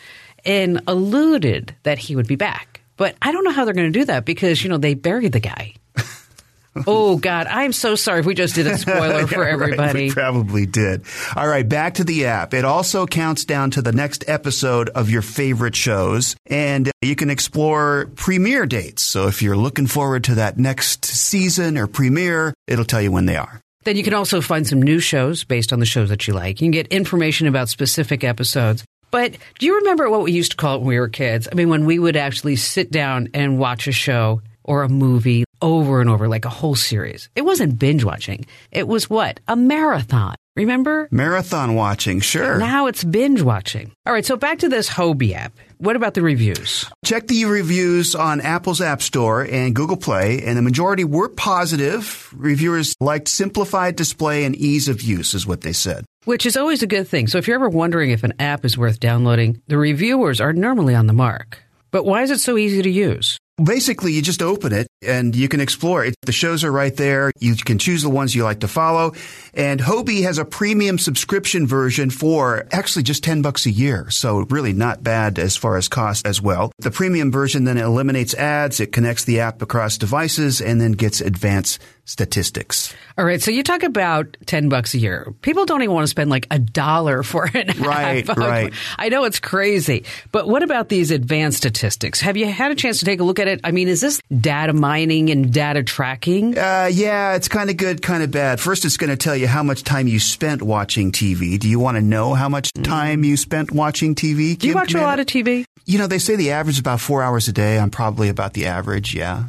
and 0.43 0.81
alluded 0.85 1.73
that 1.83 1.97
he 1.97 2.17
would 2.17 2.27
be 2.27 2.35
back. 2.35 2.81
But 3.03 3.17
I 3.21 3.33
don't 3.33 3.43
know 3.43 3.51
how 3.51 3.65
they're 3.65 3.73
going 3.73 3.91
to 3.91 3.99
do 3.99 4.05
that 4.05 4.23
because, 4.23 4.63
you 4.63 4.69
know, 4.69 4.77
they 4.77 4.93
buried 4.93 5.33
the 5.33 5.41
guy. 5.41 5.73
oh 6.87 7.17
God, 7.17 7.47
I'm 7.47 7.73
so 7.73 7.95
sorry 7.95 8.21
if 8.21 8.25
we 8.25 8.33
just 8.33 8.55
did 8.55 8.65
a 8.65 8.77
spoiler 8.77 9.27
for 9.27 9.45
everybody. 9.45 9.81
Right, 9.81 9.93
we 9.95 10.11
probably 10.11 10.65
did. 10.65 11.03
All 11.35 11.45
right, 11.45 11.67
back 11.67 11.95
to 11.95 12.05
the 12.05 12.27
app. 12.27 12.53
It 12.53 12.63
also 12.63 13.05
counts 13.05 13.43
down 13.43 13.71
to 13.71 13.81
the 13.81 13.91
next 13.91 14.23
episode 14.29 14.87
of 14.87 15.09
your 15.09 15.21
favorite 15.21 15.75
shows, 15.75 16.37
and 16.45 16.89
you 17.01 17.17
can 17.17 17.29
explore 17.29 18.09
premiere 18.15 18.65
dates. 18.65 19.01
So 19.03 19.27
if 19.27 19.41
you're 19.41 19.57
looking 19.57 19.87
forward 19.87 20.23
to 20.23 20.35
that 20.35 20.57
next 20.57 21.03
season 21.03 21.77
or 21.77 21.87
premiere, 21.87 22.53
it'll 22.67 22.85
tell 22.85 23.01
you 23.01 23.11
when 23.11 23.25
they 23.25 23.35
are. 23.35 23.59
Then 23.83 23.97
you 23.97 24.03
can 24.03 24.13
also 24.13 24.39
find 24.39 24.65
some 24.65 24.81
new 24.81 25.01
shows 25.01 25.43
based 25.43 25.73
on 25.73 25.81
the 25.81 25.85
shows 25.85 26.07
that 26.07 26.25
you 26.25 26.33
like. 26.33 26.61
You 26.61 26.67
can 26.67 26.71
get 26.71 26.87
information 26.87 27.47
about 27.47 27.67
specific 27.67 28.23
episodes. 28.23 28.85
But 29.13 29.37
do 29.59 29.67
you 29.67 29.75
remember 29.77 30.09
what 30.09 30.23
we 30.23 30.31
used 30.31 30.51
to 30.51 30.57
call 30.57 30.73
it 30.73 30.79
when 30.79 30.87
we 30.87 30.99
were 30.99 31.07
kids? 31.07 31.47
I 31.49 31.53
mean, 31.53 31.69
when 31.69 31.85
we 31.85 31.99
would 31.99 32.17
actually 32.17 32.55
sit 32.55 32.89
down 32.89 33.29
and 33.35 33.59
watch 33.59 33.87
a 33.87 33.91
show 33.91 34.41
or 34.63 34.81
a 34.81 34.89
movie 34.89 35.43
over 35.61 36.01
and 36.01 36.09
over, 36.09 36.27
like 36.27 36.45
a 36.45 36.49
whole 36.49 36.73
series. 36.73 37.29
It 37.35 37.43
wasn't 37.43 37.77
binge 37.77 38.03
watching. 38.03 38.47
It 38.71 38.87
was 38.87 39.11
what? 39.11 39.39
A 39.47 39.55
marathon. 39.55 40.33
Remember? 40.55 41.07
Marathon 41.11 41.75
watching, 41.75 42.21
sure. 42.21 42.57
Now 42.57 42.87
it's 42.87 43.03
binge 43.03 43.43
watching. 43.43 43.91
All 44.07 44.13
right, 44.13 44.25
so 44.25 44.35
back 44.35 44.59
to 44.59 44.69
this 44.69 44.89
Hobi 44.89 45.33
app. 45.33 45.53
What 45.77 45.95
about 45.95 46.15
the 46.15 46.23
reviews? 46.23 46.85
Check 47.05 47.27
the 47.27 47.45
reviews 47.45 48.15
on 48.15 48.41
Apple's 48.41 48.81
App 48.81 49.03
Store 49.03 49.43
and 49.43 49.75
Google 49.75 49.97
Play, 49.97 50.41
and 50.43 50.57
the 50.57 50.61
majority 50.63 51.03
were 51.03 51.29
positive. 51.29 52.33
Reviewers 52.35 52.95
liked 52.99 53.27
simplified 53.27 53.95
display 53.95 54.43
and 54.43 54.55
ease 54.55 54.87
of 54.87 55.03
use, 55.03 55.35
is 55.35 55.45
what 55.45 55.61
they 55.61 55.73
said. 55.73 56.03
Which 56.25 56.45
is 56.45 56.55
always 56.55 56.81
a 56.81 56.87
good 56.87 57.07
thing. 57.07 57.27
So 57.27 57.37
if 57.37 57.47
you're 57.47 57.55
ever 57.55 57.67
wondering 57.67 58.11
if 58.11 58.23
an 58.23 58.33
app 58.39 58.63
is 58.63 58.77
worth 58.77 58.99
downloading, 58.99 59.61
the 59.67 59.77
reviewers 59.77 60.39
are 60.39 60.53
normally 60.53 60.95
on 60.95 61.07
the 61.07 61.13
mark. 61.13 61.61
But 61.91 62.05
why 62.05 62.23
is 62.23 62.31
it 62.31 62.39
so 62.39 62.57
easy 62.57 62.81
to 62.81 62.89
use? 62.89 63.37
Basically, 63.63 64.13
you 64.13 64.21
just 64.23 64.41
open 64.41 64.73
it 64.73 64.87
and 65.05 65.35
you 65.35 65.47
can 65.47 65.59
explore 65.59 66.03
it. 66.03 66.15
The 66.23 66.31
shows 66.31 66.63
are 66.63 66.71
right 66.71 66.95
there. 66.95 67.31
You 67.39 67.55
can 67.55 67.77
choose 67.77 68.01
the 68.01 68.09
ones 68.09 68.33
you 68.33 68.43
like 68.43 68.61
to 68.61 68.67
follow. 68.67 69.13
And 69.53 69.79
Hobi 69.79 70.23
has 70.23 70.39
a 70.39 70.45
premium 70.45 70.97
subscription 70.97 71.67
version 71.67 72.09
for 72.09 72.65
actually 72.71 73.03
just 73.03 73.23
10 73.23 73.43
bucks 73.43 73.67
a 73.67 73.71
year. 73.71 74.09
So 74.09 74.39
really 74.49 74.73
not 74.73 75.03
bad 75.03 75.37
as 75.37 75.55
far 75.55 75.77
as 75.77 75.87
cost 75.87 76.25
as 76.25 76.41
well. 76.41 76.71
The 76.79 76.89
premium 76.89 77.31
version 77.31 77.65
then 77.65 77.77
eliminates 77.77 78.33
ads. 78.33 78.79
It 78.79 78.91
connects 78.91 79.25
the 79.25 79.41
app 79.41 79.61
across 79.61 79.99
devices 79.99 80.59
and 80.61 80.81
then 80.81 80.93
gets 80.93 81.21
advanced 81.21 81.79
statistics. 82.05 82.93
All 83.17 83.25
right. 83.25 83.41
So 83.41 83.51
you 83.51 83.63
talk 83.63 83.83
about 83.83 84.35
10 84.45 84.69
bucks 84.69 84.93
a 84.93 84.97
year. 84.97 85.33
People 85.41 85.65
don't 85.65 85.81
even 85.81 85.93
want 85.93 86.03
to 86.03 86.09
spend 86.09 86.29
like 86.29 86.47
a 86.51 86.59
dollar 86.59 87.23
for 87.23 87.45
an 87.45 87.67
right, 87.79 88.29
app. 88.29 88.37
Right. 88.37 88.73
I 88.97 89.09
know 89.09 89.23
it's 89.23 89.39
crazy, 89.39 90.05
but 90.31 90.47
what 90.47 90.63
about 90.63 90.89
these 90.89 91.11
advanced 91.11 91.57
statistics? 91.57 92.19
Have 92.21 92.37
you 92.37 92.47
had 92.47 92.71
a 92.71 92.75
chance 92.75 92.99
to 92.99 93.05
take 93.05 93.19
a 93.19 93.23
look 93.23 93.39
at 93.39 93.47
it? 93.47 93.61
I 93.63 93.71
mean, 93.71 93.87
is 93.87 94.01
this 94.01 94.21
data 94.35 94.73
mining 94.73 95.29
and 95.29 95.53
data 95.53 95.83
tracking? 95.83 96.57
Uh, 96.57 96.89
yeah, 96.91 97.35
it's 97.35 97.47
kind 97.47 97.69
of 97.69 97.77
good, 97.77 98.01
kind 98.01 98.23
of 98.23 98.31
bad. 98.31 98.59
First, 98.59 98.85
it's 98.85 98.97
going 98.97 99.09
to 99.09 99.17
tell 99.17 99.35
you 99.35 99.47
how 99.47 99.63
much 99.63 99.83
time 99.83 100.07
you 100.07 100.19
spent 100.19 100.61
watching 100.61 101.11
TV. 101.11 101.57
Do 101.59 101.69
you 101.69 101.79
want 101.79 101.95
to 101.95 102.01
know 102.01 102.33
how 102.33 102.49
much 102.49 102.71
mm. 102.73 102.83
time 102.83 103.23
you 103.23 103.37
spent 103.37 103.71
watching 103.71 104.15
TV? 104.15 104.57
Do 104.57 104.67
you 104.67 104.75
watch 104.75 104.93
a 104.93 105.01
lot 105.01 105.19
of 105.19 105.25
TV? 105.25 105.65
You 105.85 105.97
know, 105.97 106.07
they 106.07 106.19
say 106.19 106.35
the 106.35 106.51
average 106.51 106.75
is 106.75 106.79
about 106.79 107.01
four 107.01 107.21
hours 107.21 107.47
a 107.47 107.53
day. 107.53 107.77
I'm 107.77 107.91
probably 107.91 108.29
about 108.29 108.53
the 108.53 108.67
average, 108.67 109.13
yeah. 109.13 109.45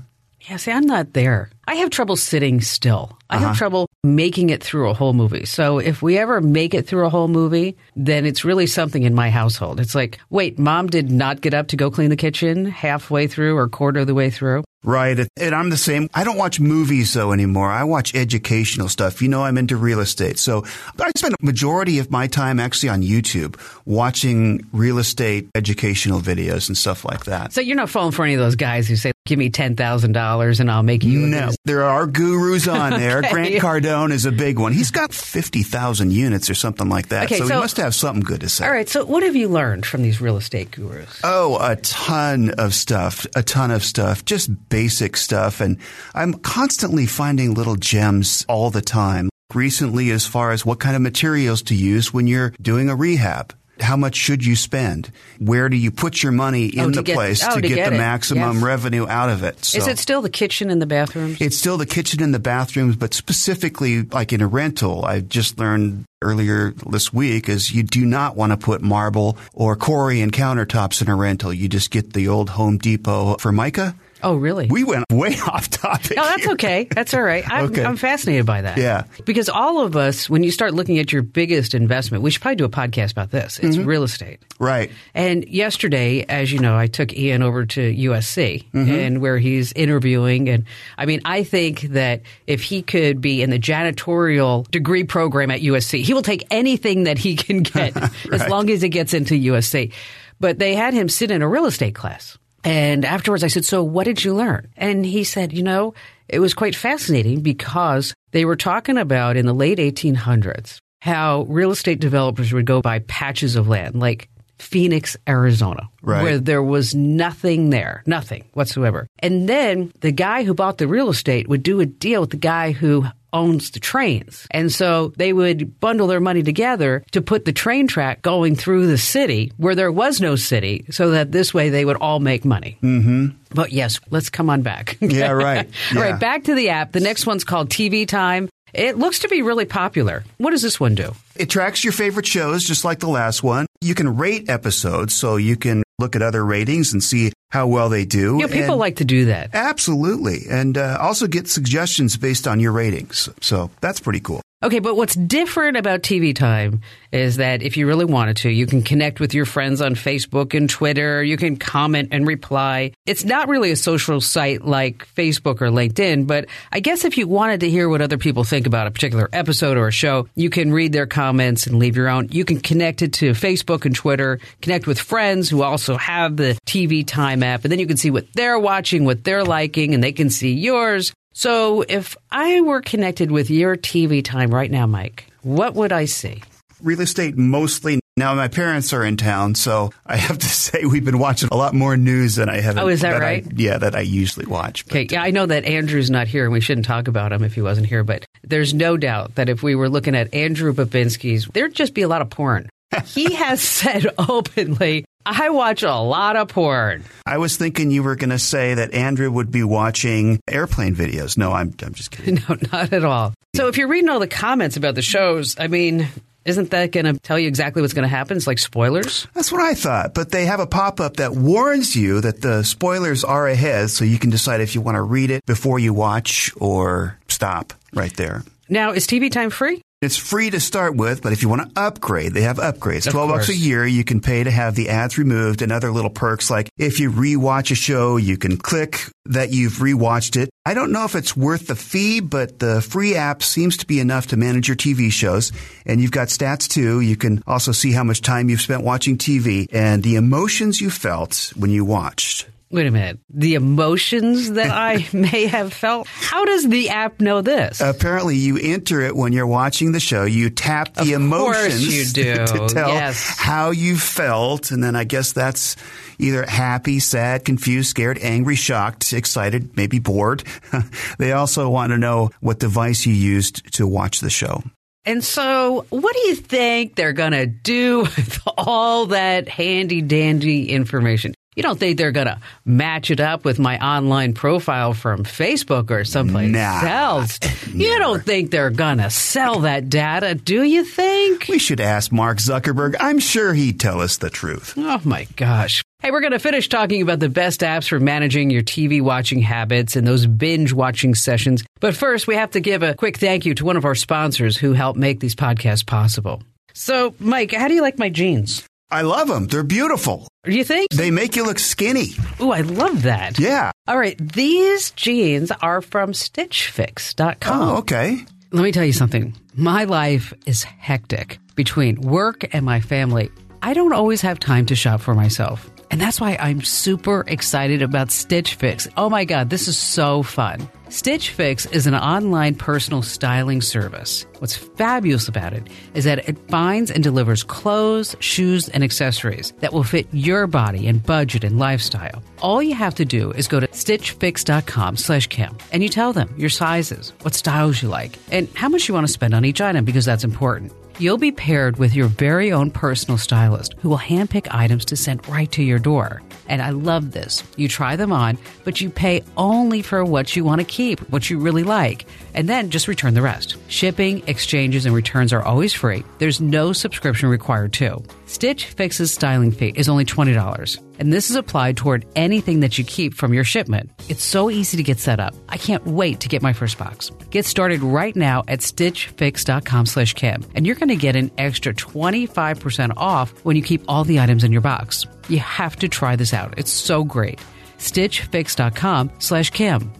Yeah, 0.49 0.59
see, 0.59 0.73
I'm 0.73 0.87
not 0.87 1.15
there. 1.15 1.49
I 1.67 1.77
have 1.77 1.89
trouble 1.89 2.17
sitting 2.17 2.61
still. 2.61 3.19
I 3.31 3.37
uh-huh. 3.37 3.47
have 3.49 3.57
trouble 3.57 3.89
making 4.03 4.51
it 4.51 4.63
through 4.63 4.91
a 4.91 4.95
whole 4.95 5.15
movie. 5.15 5.47
So 5.47 5.79
if 5.79 6.03
we 6.03 6.19
ever 6.19 6.43
make 6.43 6.75
it 6.75 6.87
through 6.87 7.07
a 7.07 7.11
whole 7.11 7.29
movie, 7.29 7.79
then 7.97 8.27
it's 8.27 8.45
really 8.45 8.67
something 8.67 9.03
in 9.03 9.15
my 9.15 9.31
household. 9.31 9.81
It's 9.81 9.95
like, 9.95 10.19
wait, 10.29 10.59
mom 10.59 10.89
did 10.89 11.11
not 11.11 11.41
get 11.41 11.55
up 11.55 11.69
to 11.69 11.77
go 11.77 11.91
clean 11.91 12.11
the 12.11 12.17
kitchen 12.17 12.67
halfway 12.67 13.27
through 13.27 13.57
or 13.57 13.69
quarter 13.69 14.01
of 14.01 14.07
the 14.07 14.15
way 14.15 14.29
through. 14.29 14.65
Right. 14.85 15.27
And 15.37 15.55
I'm 15.55 15.71
the 15.71 15.77
same. 15.77 16.09
I 16.15 16.25
don't 16.25 16.37
watch 16.37 16.61
movies 16.61 17.13
though 17.15 17.33
anymore. 17.33 17.71
I 17.71 17.85
watch 17.85 18.15
educational 18.15 18.89
stuff. 18.89 19.23
You 19.23 19.29
know, 19.29 19.43
I'm 19.43 19.57
into 19.59 19.77
real 19.77 20.01
estate. 20.01 20.39
So 20.39 20.65
I 21.01 21.11
spend 21.17 21.35
a 21.35 21.45
majority 21.45 21.99
of 21.99 22.11
my 22.11 22.27
time 22.27 22.61
actually 22.61 22.91
on 22.91 23.03
YouTube 23.03 23.59
watching 23.87 24.67
real 24.73 24.99
estate 24.99 25.49
educational 25.55 26.21
videos 26.21 26.69
and 26.69 26.77
stuff 26.77 27.05
like 27.05 27.25
that. 27.25 27.53
So 27.53 27.61
you're 27.61 27.77
not 27.77 27.91
falling 27.91 28.13
for 28.13 28.25
any 28.25 28.35
of 28.35 28.41
those 28.41 28.57
guys 28.57 28.87
who 28.89 28.97
say, 28.97 29.13
give 29.27 29.39
me 29.39 29.49
$10,000 29.51 30.61
and 30.61 30.71
I'll 30.71 30.83
make 30.83 31.03
you. 31.03 31.21
No, 31.21 31.51
there 31.65 31.85
are 31.85 32.07
gurus 32.07 32.69
on 32.69 32.91
there. 33.01 33.19
okay. 33.19 33.31
Grant 33.31 33.55
Cardone 33.55 34.13
is 34.13 34.27
a 34.27 34.33
big 34.33 34.59
one. 34.59 34.73
He's 34.73 34.91
got 34.91 35.13
50,000 35.15 36.13
units 36.13 36.51
or 36.51 36.55
something 36.55 36.89
like 36.89 37.09
that. 37.09 37.25
Okay, 37.25 37.39
so, 37.39 37.47
so 37.47 37.55
he 37.55 37.61
must 37.61 37.77
have 37.79 37.95
something 37.95 38.23
good 38.23 38.41
to 38.43 38.49
say. 38.49 38.67
All 38.67 38.71
right. 38.73 38.89
So 38.89 39.05
what 39.07 39.23
have 39.23 39.35
you 39.37 39.49
learned 39.49 39.87
from 39.87 40.03
these 40.03 40.21
real 40.21 40.37
estate 40.37 40.71
gurus? 40.71 41.21
Oh, 41.25 41.57
a 41.61 41.77
ton 41.77 42.51
of 42.59 42.75
stuff. 42.75 43.27
A 43.35 43.43
ton 43.43 43.71
of 43.71 43.83
stuff. 43.83 44.25
Just 44.25 44.51
basic 44.75 45.17
stuff. 45.17 45.61
And 45.61 45.77
I'm 46.15 46.35
constantly 46.35 47.07
finding 47.07 47.55
little 47.55 47.77
gems 47.77 48.45
all 48.49 48.71
the 48.71 48.83
time. 48.83 49.29
Recently, 49.55 50.11
as 50.11 50.27
far 50.27 50.51
as 50.51 50.67
what 50.67 50.81
kind 50.81 50.97
of 50.97 51.03
materials 51.03 51.63
to 51.63 51.75
use 51.77 52.13
when 52.13 52.27
you're 52.27 52.53
doing 52.61 52.89
a 52.91 52.97
rehab. 52.97 53.55
how 53.81 53.97
much 53.97 54.15
should 54.15 54.45
you 54.47 54.55
spend? 54.57 55.11
Where 55.41 55.69
do 55.69 55.77
you 55.77 55.91
put 55.91 56.23
your 56.23 56.31
money 56.33 56.73
oh, 56.79 56.85
in 56.85 56.91
Oh, 56.91 56.91
the 56.99 57.03
get- 57.03 57.17
place 57.17 57.43
oh, 57.45 57.57
to, 57.57 57.61
to 57.61 57.69
get, 57.69 57.75
get 57.75 57.91
the 57.91 57.99
maximum 57.99 58.55
Yes. 58.55 58.63
revenue 58.63 59.07
out 59.09 59.31
of 59.31 59.43
it? 59.43 59.65
So 59.65 59.79
Is 59.79 59.89
it 59.89 59.99
still 59.99 60.23
the 60.23 60.31
kitchen 60.31 60.71
and 60.71 60.81
the 60.81 60.87
bathrooms? 60.87 61.41
it's 61.41 61.59
still 61.59 61.77
the 61.77 61.87
kitchen 61.97 62.23
and 62.23 62.33
the 62.33 62.39
bathrooms, 62.39 62.95
but 62.97 63.15
specifically 63.15 64.03
like 64.03 64.33
in 64.33 64.41
a 64.41 64.47
rental, 64.47 65.05
I 65.05 65.21
just 65.21 65.59
learned 65.59 66.05
earlier 66.23 66.73
this 66.91 67.13
week 67.13 67.49
is 67.49 67.73
you 67.75 67.83
do 67.83 68.05
not 68.07 68.37
want 68.37 68.53
to 68.53 68.57
put 68.57 68.81
marble 68.81 69.37
or 69.53 69.77
Corian 69.77 70.31
countertops 70.31 71.03
in 71.03 71.09
a 71.09 71.17
rental. 71.17 71.53
You 71.53 71.69
just 71.69 71.91
get 71.91 72.13
the 72.13 72.29
old 72.29 72.51
Home 72.51 72.79
Depot 72.79 73.35
for 73.35 73.51
Formica. 73.51 73.95
Oh, 74.25 74.35
really? 74.37 74.67
We 74.69 74.83
went 74.85 75.05
way 75.13 75.37
off 75.47 75.71
topic. 75.71 76.17
No, 76.17 76.25
that's 76.25 76.47
okay. 76.49 76.89
That's 76.91 77.15
all 77.15 77.23
right. 77.23 77.45
I'm, 77.49 77.67
Okay. 77.67 77.85
I'm 77.85 77.97
fascinated 77.97 78.47
by 78.47 78.63
that. 78.63 78.79
Yeah. 78.79 79.05
Because 79.25 79.49
all 79.49 79.81
of 79.85 79.95
us, 79.97 80.29
when 80.29 80.43
you 80.43 80.51
start 80.51 80.75
looking 80.75 80.99
at 80.99 81.13
your 81.13 81.23
biggest 81.23 81.75
investment, 81.75 82.23
we 82.25 82.31
should 82.31 82.43
probably 82.43 82.57
do 82.57 82.65
a 82.65 82.69
podcast 82.69 83.13
about 83.13 83.31
this. 83.31 83.59
It's 83.59 83.77
Mm-hmm. 83.77 83.87
real 83.89 84.03
estate. 84.03 84.41
Right. 84.59 84.91
And 85.15 85.47
yesterday, 85.49 86.25
as 86.29 86.53
you 86.53 86.59
know, 86.61 86.77
I 86.77 86.87
took 86.89 87.13
Ian 87.17 87.43
over 87.43 87.67
to 87.67 87.81
USC 87.81 88.65
Mm-hmm. 88.73 88.91
and 88.91 89.21
where 89.21 89.39
he's 89.39 89.73
interviewing. 89.73 90.49
And 90.49 90.65
I 90.99 91.07
mean, 91.07 91.21
I 91.25 91.45
think 91.45 91.81
that 91.83 92.23
if 92.47 92.63
he 92.63 92.83
could 92.83 93.21
be 93.21 93.43
in 93.43 93.51
the 93.51 93.59
janitorial 93.59 94.69
degree 94.71 95.05
program 95.05 95.51
at 95.51 95.61
USC, 95.61 96.03
he 96.03 96.15
will 96.15 96.23
take 96.23 96.45
anything 96.51 97.05
that 97.05 97.19
he 97.19 97.37
can 97.37 97.63
get 97.63 97.97
as 98.33 98.49
long 98.49 98.71
as 98.71 98.83
it 98.83 98.89
gets 98.91 99.15
into 99.15 99.35
USC. 99.35 99.93
But 100.41 100.59
they 100.59 100.75
had 100.75 100.95
him 100.95 101.09
sit 101.09 101.31
in 101.31 101.43
a 101.43 101.49
real 101.49 101.67
estate 101.67 101.95
class. 101.95 102.39
And 102.65 103.05
afterwards, 103.05 103.45
I 103.45 103.49
said, 103.49 103.65
So 103.65 103.83
what 103.85 104.05
did 104.05 104.25
you 104.25 104.35
learn? 104.35 104.69
And 104.77 105.05
he 105.05 105.25
said, 105.25 105.53
You 105.53 105.63
know, 105.63 105.95
it 106.29 106.39
was 106.41 106.55
quite 106.55 106.75
fascinating 106.75 107.41
because 107.41 108.15
they 108.33 108.45
were 108.45 108.57
talking 108.57 108.97
about 108.99 109.37
in 109.37 109.47
the 109.47 109.53
late 109.53 109.79
1800s 109.79 110.79
how 111.01 111.43
real 111.49 111.71
estate 111.71 112.01
developers 112.01 112.53
would 112.53 112.65
go 112.65 112.81
buy 112.81 112.99
patches 113.01 113.57
of 113.57 113.69
land, 113.69 113.95
like 114.01 114.29
Phoenix, 114.59 115.17
Arizona, 115.29 115.89
Right. 116.01 116.23
where 116.23 116.39
there 116.39 116.63
was 116.63 116.95
nothing 116.95 117.69
there, 117.71 118.03
nothing 118.07 118.45
whatsoever. 118.55 119.07
And 119.19 119.47
then 119.49 119.93
the 120.01 120.13
guy 120.13 120.45
who 120.45 120.55
bought 120.55 120.79
the 120.79 120.89
real 120.89 121.11
estate 121.11 121.47
would 121.49 121.63
do 121.63 121.81
a 121.81 121.87
deal 121.87 122.23
with 122.23 122.31
the 122.31 122.37
guy 122.39 122.73
who 122.73 123.05
owns 123.35 123.73
the 123.73 123.81
trains. 123.81 124.47
And 124.51 124.73
so 124.73 125.13
they 125.19 125.35
would 125.35 125.79
bundle 125.81 126.07
their 126.07 126.21
money 126.21 126.43
together 126.43 127.05
to 127.13 127.21
put 127.21 127.45
the 127.45 127.53
train 127.53 127.87
track 127.87 128.23
going 128.23 128.57
through 128.57 128.87
the 128.87 128.97
city 128.97 129.53
where 129.59 129.75
there 129.75 129.93
was 129.93 130.21
no 130.23 130.37
city 130.37 130.87
so 130.91 131.11
that 131.11 131.33
this 131.33 131.53
way 131.53 131.69
they 131.69 131.85
would 131.85 131.97
all 131.99 132.21
make 132.21 132.45
money. 132.47 132.79
Mm-hmm. 132.83 133.27
But 133.51 133.73
yes, 133.73 134.01
let's 134.11 134.31
come 134.31 134.49
on 134.49 134.63
back. 134.63 134.97
Yeah, 135.15 135.31
right. 135.33 135.67
All 135.91 135.97
Yeah. 135.97 136.11
right, 136.13 136.19
back 136.21 136.45
to 136.45 136.55
the 136.55 136.71
app. 136.71 136.91
The 136.93 137.01
next 137.01 137.27
one's 137.27 137.45
called 137.45 137.69
TV 137.69 138.09
Time. 138.09 138.49
It 138.73 138.99
looks 138.99 139.21
to 139.21 139.29
be 139.29 139.43
really 139.43 139.67
popular. 139.67 140.25
What 140.39 140.51
does 140.51 140.63
this 140.63 140.81
one 140.81 140.97
do? 140.97 141.13
It 141.37 141.49
tracks 141.51 141.85
your 141.85 141.93
favorite 141.93 142.27
shows 142.27 142.65
just 142.65 142.85
like 142.85 142.99
the 142.99 143.09
last 143.09 143.45
one. 143.45 143.67
You 143.81 143.95
can 143.95 144.17
rate 144.17 144.51
episodes 144.51 145.15
so 145.15 145.37
you 145.37 145.57
can 145.57 145.84
look 145.99 146.17
at 146.17 146.23
other 146.23 146.45
ratings 146.45 146.93
and 146.93 147.03
see 147.03 147.33
how 147.51 147.67
well 147.67 147.89
they 147.89 148.05
do. 148.05 148.39
Know, 148.39 148.49
people 148.49 148.73
And- 148.73 148.81
like 148.81 148.97
to 148.97 149.05
do 149.05 149.27
that. 149.27 149.51
Absolutely. 149.55 150.43
And 150.51 150.77
uh, 150.77 150.99
also 151.01 151.27
get 151.27 151.49
suggestions 151.49 152.17
based 152.17 152.47
on 152.49 152.59
your 152.61 152.73
ratings. 152.73 153.29
So 153.41 153.71
that's 153.81 154.01
pretty 154.01 154.21
cool. 154.21 154.41
Okay, 154.65 154.79
but 154.79 154.97
what's 154.97 155.15
different 155.15 155.77
about 155.77 156.01
TV 156.01 156.35
Time 156.35 156.81
is 157.13 157.37
that 157.37 157.63
if 157.63 157.77
you 157.77 157.87
really 157.87 158.07
wanted 158.07 158.39
to, 158.39 158.49
you 158.49 158.65
can 158.65 158.81
connect 158.81 159.21
with 159.21 159.35
your 159.35 159.45
friends 159.45 159.83
on 159.83 159.95
Facebook 159.95 160.57
and 160.57 160.71
Twitter. 160.71 161.23
You 161.23 161.37
can 161.37 161.57
comment 161.59 162.09
and 162.13 162.27
reply. 162.27 162.93
It's 163.05 163.27
not 163.27 163.51
really 163.51 163.73
a 163.73 163.77
social 163.77 164.23
site 164.23 164.65
like 164.65 165.07
Facebook 165.17 165.61
or 165.61 165.69
LinkedIn, 165.69 166.27
but 166.27 166.47
I 166.73 166.81
guess 166.81 167.05
if 167.05 167.19
you 167.19 167.29
wanted 167.29 167.61
to 167.61 167.69
hear 167.69 167.91
what 167.91 168.01
other 168.01 168.17
people 168.17 168.43
think 168.43 168.67
about 168.67 168.87
a 168.87 168.91
particular 168.91 169.29
episode 169.35 169.77
or 169.77 169.89
a 169.89 169.93
show, 169.93 170.29
you 170.35 170.49
can 170.49 170.73
read 170.73 170.95
their 170.95 171.07
comments 171.07 171.67
and 171.67 171.79
leave 171.79 171.95
your 171.95 172.09
own. 172.09 172.29
You 172.31 172.47
can 172.47 172.59
connect 172.59 173.03
it 173.03 173.13
to 173.15 173.33
Facebook 173.33 173.85
and 173.85 173.95
Twitter, 173.95 174.41
connect 174.63 174.87
with 174.87 174.99
friends 174.99 175.51
who 175.51 175.63
also 175.63 175.99
have 175.99 176.39
the 176.39 176.59
TV 176.65 177.07
Time 177.07 177.43
app, 177.43 177.67
and 177.67 177.71
then 177.71 177.81
you 177.81 177.87
can 177.87 177.99
see 177.99 178.11
what 178.11 178.33
they're 178.33 178.59
watching, 178.59 179.05
what 179.05 179.25
they're 179.25 179.45
liking, 179.45 179.93
and 179.93 180.03
they 180.03 180.13
can 180.13 180.31
see 180.31 180.55
yours. 180.55 181.13
So 181.37 181.83
if 181.89 182.17
I 182.31 182.61
were 182.61 182.81
connected 182.81 183.31
with 183.33 183.51
your 183.51 183.77
TV 183.77 184.25
time 184.25 184.55
right 184.55 184.71
now, 184.71 184.87
Mike, 184.87 185.27
what 185.43 185.75
would 185.75 185.91
I 185.93 186.05
see? 186.05 186.43
Real 186.81 187.01
estate 187.01 187.37
mostly. 187.37 187.99
Now 188.17 188.33
my 188.35 188.47
parents 188.47 188.93
are 188.93 189.05
in 189.05 189.17
town, 189.17 189.57
so 189.57 189.91
I 190.07 190.17
have 190.17 190.39
to 190.39 190.47
say 190.65 190.85
we've 190.85 191.05
been 191.05 191.19
watching 191.19 191.49
a 191.51 191.57
lot 191.57 191.75
more 191.75 191.97
news 191.97 192.37
than 192.37 192.49
I 192.49 192.61
have. 192.61 192.79
Oh, 192.79 192.87
is 192.87 193.01
that 193.01 193.15
I- 193.17 193.19
right? 193.19 193.47
yeah, 193.57 193.79
that 193.79 193.97
I 193.97 194.01
usually 194.03 194.47
watch. 194.47 194.87
But, 194.87 194.93
Okay, 194.97 195.07
yeah, 195.11 195.23
I 195.25 195.33
know 195.33 195.47
that 195.47 195.65
Andrew's 195.65 196.09
not 196.11 196.29
here 196.29 196.45
and 196.45 196.53
we 196.53 196.61
shouldn't 196.61 196.87
talk 196.87 197.09
about 197.09 197.33
him 197.33 197.43
if 197.43 197.55
he 197.55 197.63
wasn't 197.63 197.89
here, 197.89 198.05
but 198.05 198.25
there's 198.45 198.73
no 198.73 198.97
doubt 198.97 199.35
that 199.35 199.49
if 199.49 199.63
we 199.65 199.75
were 199.75 199.89
looking 199.89 200.15
at 200.15 200.33
Andrew 200.33 200.73
Babinski's, 200.73 201.49
there'd 201.53 201.75
just 201.75 201.95
be 201.95 202.03
a 202.03 202.09
lot 202.09 202.23
of 202.23 202.31
porn. 202.31 202.69
He 203.03 203.35
has 203.35 203.61
said 203.63 204.07
openly, 204.19 205.05
I 205.27 205.51
watch 205.51 205.83
a 205.83 205.95
lot 205.95 206.37
of 206.37 206.49
porn. 206.49 207.05
I 207.25 207.39
was 207.39 207.57
thinking 207.57 207.91
you 207.91 208.03
were 208.03 208.17
going 208.17 208.31
to 208.31 208.39
say 208.39 208.75
that 208.75 208.93
Andrew 208.93 209.31
would 209.31 209.51
be 209.51 209.65
watching 209.65 210.41
airplane 210.49 210.95
videos. 210.95 211.39
No, 211.39 211.53
I'm 211.53 211.75
I'm 211.83 211.95
just 211.95 212.11
kidding. 212.13 212.41
No, 212.49 212.57
not 212.73 212.93
at 212.93 213.05
all. 213.05 213.35
So 213.57 213.69
if 213.69 213.79
you're 213.79 213.89
reading 213.89 214.11
all 214.11 214.21
the 214.21 214.29
comments 214.29 214.77
about 214.77 214.95
the 214.97 215.03
shows, 215.03 215.57
I 215.59 215.69
mean, 215.69 216.09
isn't 216.45 216.71
that 216.73 216.93
going 216.93 217.07
to 217.07 217.19
tell 217.19 217.39
you 217.39 217.49
exactly 217.49 217.81
what's 217.81 217.95
going 217.95 218.03
to 218.03 218.09
happen? 218.09 218.37
It's 218.37 218.47
like 218.47 218.59
spoilers. 218.59 219.27
That's 219.33 219.51
what 219.51 219.63
I 219.63 219.75
thought. 219.75 220.13
But 220.13 220.31
they 220.31 220.45
have 220.45 220.61
a 220.61 220.67
pop 220.67 221.01
up 221.01 221.17
that 221.17 221.33
warns 221.33 221.97
you 221.97 222.21
that 222.21 222.43
the 222.43 222.63
spoilers 222.65 223.25
are 223.25 223.47
ahead, 223.49 223.91
so 223.91 224.05
you 224.05 224.19
can 224.19 224.31
decide 224.31 224.61
if 224.61 224.75
you 224.75 224.81
want 224.81 224.97
to 224.97 225.03
read 225.03 225.31
it 225.31 225.47
before 225.47 225.79
you 225.79 225.95
watch 225.95 226.53
or 226.57 227.19
stop 227.29 227.73
right 227.95 228.15
there. 228.17 228.43
Now, 228.69 228.93
is 228.93 229.07
TV 229.07 229.31
time 229.31 229.51
free? 229.51 229.81
It's 230.05 230.17
free 230.17 230.51
to 230.51 230.61
start 230.61 230.97
with, 230.97 231.23
but 231.23 231.33
if 231.33 231.43
you 231.43 231.49
want 231.49 231.75
to 231.75 231.81
upgrade, 231.81 232.35
they 232.35 232.43
have 232.43 232.59
upgrades. 232.59 233.07
Of 233.07 233.15
12 233.15 233.31
bucks 233.31 233.49
a 233.49 233.55
year, 233.57 233.87
you 233.87 234.05
can 234.05 234.21
pay 234.21 234.45
to 234.45 234.51
have 234.51 234.75
the 234.75 234.91
ads 234.91 235.17
removed 235.17 235.63
and 235.63 235.73
other 235.73 235.91
little 235.91 236.11
perks 236.11 236.51
like 236.51 236.69
if 236.77 237.01
you 237.01 237.11
rewatch 237.11 237.71
a 237.71 237.75
show, 237.75 238.17
you 238.17 238.37
can 238.37 238.57
click 238.57 239.01
that 239.25 239.51
you've 239.51 239.75
rewatched 239.75 240.37
it. 240.37 240.51
I 240.67 240.75
don't 240.75 240.93
know 240.93 241.05
if 241.05 241.15
it's 241.15 241.37
worth 241.37 241.69
the 241.69 241.77
fee, 241.77 242.21
but 242.21 242.59
the 242.59 242.83
free 242.83 243.17
app 243.17 243.43
seems 243.43 243.79
to 243.79 243.87
be 243.87 243.99
enough 243.99 244.29
to 244.29 244.37
manage 244.37 244.69
your 244.69 244.77
TV 244.77 245.11
shows. 245.11 245.53
And 245.87 246.01
you've 246.01 246.11
got 246.11 246.29
stats 246.29 246.69
too. 246.69 247.01
You 247.01 247.17
can 247.17 247.43
also 247.47 247.73
see 247.73 247.93
how 247.93 248.05
much 248.05 248.21
time 248.21 248.49
you've 248.49 248.61
spent 248.61 248.83
watching 248.83 249.17
TV 249.17 249.67
and 249.73 250.03
the 250.03 250.17
emotions 250.17 250.81
you 250.81 250.91
felt 250.91 251.53
when 251.57 251.71
you 251.71 251.85
watched. 251.85 252.47
Wait 252.75 252.87
a 252.89 252.91
minute. 252.91 253.21
The 253.33 253.55
emotions 253.55 254.51
that 254.53 254.71
I 254.73 255.07
may 255.17 255.47
have 255.47 255.73
felt. 255.73 256.09
How 256.09 256.45
does 256.45 256.69
the 256.69 256.89
app 256.89 257.21
know 257.21 257.41
this? 257.41 257.81
Apparently, 257.81 258.35
you 258.37 258.59
enter 258.61 259.01
it 259.01 259.15
when 259.15 259.33
you're 259.33 259.47
watching 259.47 259.93
the 259.93 260.01
show. 260.01 260.25
You 260.25 260.51
tap 260.51 260.95
the 260.95 261.15
Of 261.15 261.31
course 261.31 261.57
emotions 261.59 261.87
you 261.87 262.05
do. 262.25 262.35
to 262.47 262.67
tell 262.69 262.89
Yes. 262.89 263.37
how 263.39 263.71
you 263.71 263.97
felt, 263.97 264.73
and 264.73 264.83
then 264.83 264.97
I 264.97 265.05
guess 265.05 265.31
that's 265.33 265.77
either 266.19 266.45
happy, 266.47 266.99
sad, 266.99 267.45
confused, 267.45 267.91
scared, 267.91 268.19
angry, 268.21 268.57
shocked, 268.57 269.13
excited, 269.13 269.77
maybe 269.77 270.01
bored. 270.01 270.43
they 271.19 271.31
also 271.31 271.69
want 271.71 271.93
to 271.93 271.99
know 271.99 272.31
what 272.41 272.59
device 272.59 273.07
you 273.07 273.15
used 273.15 273.73
to 273.75 273.87
watch 273.87 274.19
the 274.21 274.31
show. 274.31 274.63
and 275.07 275.23
so, 275.23 275.87
what 275.91 276.13
do 276.15 276.21
you 276.29 276.35
think 276.35 276.97
they're 276.97 277.13
going 277.13 277.33
to 277.33 277.47
do 277.47 278.01
with 278.01 278.41
all 278.59 279.07
that 279.07 279.49
handy 279.49 280.03
dandy 280.03 280.71
information? 280.71 281.35
You 281.57 281.63
don't 281.63 281.79
think 281.79 281.99
they're 281.99 282.13
going 282.13 282.27
to 282.27 282.39
match 282.65 283.11
it 283.11 283.21
up 283.21 283.45
with 283.45 283.59
my 283.59 283.79
online 283.79 284.35
profile 284.35 284.93
from 284.93 285.23
Facebook 285.25 285.91
or 285.91 286.05
someplace 286.05 286.51
Nah. 286.53 286.83
else? 286.85 287.39
You 287.73 287.99
don't 287.99 288.25
think 288.25 288.51
they're 288.51 288.71
going 288.71 288.99
to 288.99 289.09
sell 289.11 289.61
that 289.61 289.89
data, 289.89 290.35
do 290.35 290.63
you 290.63 290.85
think? 290.85 291.47
We 291.49 291.59
should 291.59 291.81
ask 291.81 292.11
Mark 292.11 292.39
Zuckerberg. 292.39 292.97
I'm 292.99 293.19
sure 293.19 293.55
he'd 293.55 293.79
tell 293.79 294.01
us 294.01 294.17
the 294.17 294.31
truth. 294.31 294.75
Oh 294.77 295.01
my 295.05 295.27
gosh. 295.37 295.83
Hey, 296.01 296.11
we're 296.11 296.21
going 296.21 296.33
to 296.33 296.39
finish 296.39 296.69
talking 296.69 297.01
about 297.03 297.21
the 297.21 297.29
best 297.31 297.61
apps 297.61 297.89
for 297.89 297.99
managing 297.99 298.51
your 298.51 298.63
TV 298.63 299.01
watching 299.01 299.41
habits 299.41 299.97
and 299.97 300.07
those 300.07 300.27
binge 300.27 300.73
watching 300.73 301.15
sessions. 301.15 301.65
But 301.81 301.97
first, 301.97 302.27
we 302.27 302.35
have 302.35 302.51
to 302.51 302.61
give 302.61 302.83
a 302.83 302.95
quick 302.95 303.17
thank 303.17 303.47
you 303.47 303.55
to 303.55 303.65
one 303.65 303.77
of 303.77 303.85
our 303.85 303.95
sponsors 303.95 304.57
who 304.57 304.73
help 304.75 304.97
make 304.97 305.21
these 305.21 305.35
podcasts 305.35 305.87
possible. 305.87 306.43
So, 306.75 307.15
Mike, 307.21 307.53
how 307.53 307.69
do 307.69 307.75
you 307.75 307.81
like 307.83 307.99
my 307.99 308.11
jeans? 308.11 308.67
I 308.95 309.03
love 309.03 309.27
them. 309.27 309.49
They're 309.49 309.65
beautiful. 309.65 310.29
Do 310.45 310.53
you 310.53 310.63
think? 310.63 310.93
They 310.93 311.11
make 311.11 311.35
you 311.35 311.45
look 311.45 311.59
skinny. 311.59 312.11
Ooh, 312.41 312.53
I 312.53 312.61
love 312.61 313.03
that. 313.03 313.41
Yeah. 313.41 313.73
All 313.89 313.99
right, 313.99 314.17
these 314.17 314.93
jeans 314.93 315.51
are 315.51 315.81
from 315.83 316.13
StitchFix.com. 316.13 317.61
Oh, 317.61 317.79
okay. 317.79 318.25
Let 318.53 318.63
me 318.63 318.71
tell 318.71 318.85
you 318.85 318.93
something. 318.93 319.37
My 319.57 319.83
life 319.83 320.33
is 320.47 320.63
hectic 320.63 321.41
between 321.57 322.03
work 322.03 322.55
and 322.55 322.65
my 322.65 322.81
family. 322.81 323.31
I 323.63 323.75
don't 323.75 323.93
always 323.93 324.21
have 324.21 324.39
time 324.39 324.67
to 324.67 324.77
shop 324.77 325.01
for 325.01 325.15
myself. 325.15 325.69
And 325.91 326.01
that's 326.01 326.21
why 326.21 326.37
I'm 326.39 326.63
super 326.63 327.25
excited 327.27 327.83
about 327.83 328.13
Stitch 328.13 328.55
Fix. 328.55 328.87
Oh 328.97 329.11
my 329.11 329.25
God, 329.25 329.51
this 329.51 329.67
is 329.67 329.77
so 329.77 330.23
fun. 330.23 330.69
Stitch 330.95 331.31
Fix 331.31 331.67
is 331.67 331.89
an 331.89 331.97
online 331.97 332.55
personal 332.55 333.03
styling 333.03 333.61
service. 333.61 334.27
What's 334.39 334.55
fabulous 334.55 335.27
about 335.27 335.53
it 335.53 335.67
is 335.93 336.05
that 336.05 336.29
it 336.29 336.39
finds 336.49 336.89
and 336.89 337.03
delivers 337.03 337.43
clothes, 337.43 338.15
shoes, 338.21 338.69
and 338.69 338.85
accessories 338.85 339.53
that 339.59 339.73
will 339.73 339.83
fit 339.83 340.07
your 340.13 340.47
body 340.47 340.87
and 340.87 341.03
budget 341.03 341.43
and 341.43 341.59
lifestyle. 341.59 342.23
All 342.39 342.63
you 342.63 342.77
have 342.77 342.95
to 342.95 343.05
do 343.05 343.33
is 343.33 343.49
go 343.49 343.59
to 343.59 343.67
stitchfix.com 343.67 344.97
slash 344.97 345.27
Kim 345.27 345.59
and 345.73 345.83
you 345.83 345.89
tell 345.89 346.13
them 346.13 346.33
your 346.39 346.49
sizes, 346.49 347.13
what 347.23 347.35
styles 347.35 347.83
you 347.83 347.89
like, 347.89 348.17
and 348.31 348.49
how 348.55 348.69
much 348.69 348.87
you 348.87 348.95
want 348.95 349.05
to 349.05 349.13
spend 349.13 349.35
on 349.35 349.45
each 349.45 349.61
item 349.61 349.85
because 349.85 350.05
that's 350.05 350.23
important. 350.23 350.73
You'll 351.01 351.19
be 351.19 351.33
paired 351.33 351.77
with 351.77 351.93
your 351.93 352.07
very 352.07 352.53
own 352.53 352.71
personal 352.71 353.19
stylist 353.19 353.75
who 353.79 353.89
will 353.89 353.99
handpick 353.99 354.47
items 354.53 354.85
to 354.85 354.97
send 354.97 355.29
right 355.29 355.51
to 355.51 355.61
your 355.61 355.81
door. 355.81 356.23
And 356.49 356.63
I 356.63 356.71
love 356.71 357.11
this. 357.11 357.43
You 357.57 357.67
try 357.67 357.97
them 357.97 358.13
on, 358.13 358.39
but 358.63 358.81
you 358.81 358.91
pay 358.91 359.25
only 359.37 359.83
for 359.83 360.05
what 360.05 360.37
you 360.37 360.45
want 360.45 360.61
to 360.61 360.65
keep, 360.65 361.01
what 361.11 361.29
you 361.29 361.41
really 361.41 361.65
like, 361.65 362.07
and 362.33 362.49
then 362.49 362.71
just 362.71 362.87
return 362.87 363.15
the 363.15 363.23
rest. 363.23 363.57
Shipping, 363.67 364.23
exchanges, 364.29 364.87
and 364.87 364.95
returns 364.95 365.33
are 365.33 365.43
always 365.43 365.73
free. 365.73 366.05
There's 366.19 366.41
no 366.41 366.73
subscription 366.73 367.29
required, 367.29 367.73
too. 367.73 368.01
Stitch 368.35 368.65
Fix's 368.65 369.13
styling 369.13 369.53
fee 369.53 369.73
is 369.77 369.89
only 369.89 370.05
$20, 370.05 370.99
and 370.99 371.13
this 371.13 371.31
is 371.31 371.37
applied 371.37 371.77
toward 371.77 372.05
anything 372.17 372.59
that 372.59 372.77
you 372.77 372.83
keep 372.83 373.15
from 373.15 373.33
your 373.33 373.45
shipment. 373.45 373.93
It's 374.09 374.25
so 374.25 374.51
easy 374.51 374.77
to 374.77 374.83
get 374.83 374.99
set 374.99 375.21
up. 375.21 375.37
I 375.49 375.57
can't 375.57 375.87
wait 375.87 376.19
to 376.19 376.29
get 376.29 376.43
my 376.43 376.53
first 376.53 376.77
box. 376.77 377.13
Get 377.31 377.47
started 377.47 377.81
right 377.81 378.17
now 378.17 378.43
at 378.49 378.59
stitchfix.com 378.59 379.87
slash 379.87 380.15
Kim, 380.15 380.45
and 380.57 380.67
you're 380.67 380.75
going 380.75 380.89
to 380.89 380.97
get 380.97 381.15
an 381.15 381.31
extra 381.39 381.73
25% 381.73 382.95
off 382.97 383.31
when 383.45 383.55
you 383.55 383.63
keep 383.63 383.85
all 383.87 384.03
the 384.03 384.19
items 384.19 384.43
in 384.43 384.51
your 384.51 384.63
box. 384.63 385.07
You 385.29 385.39
have 385.39 385.77
to 385.77 385.89
try 385.89 386.17
this 386.17 386.35
out. 386.35 386.59
It's 386.59 386.73
so 386.73 387.05
great. 387.05 387.39
stitchfix.com 387.79 389.13
slash 389.21 389.51
Kim. 389.51 389.93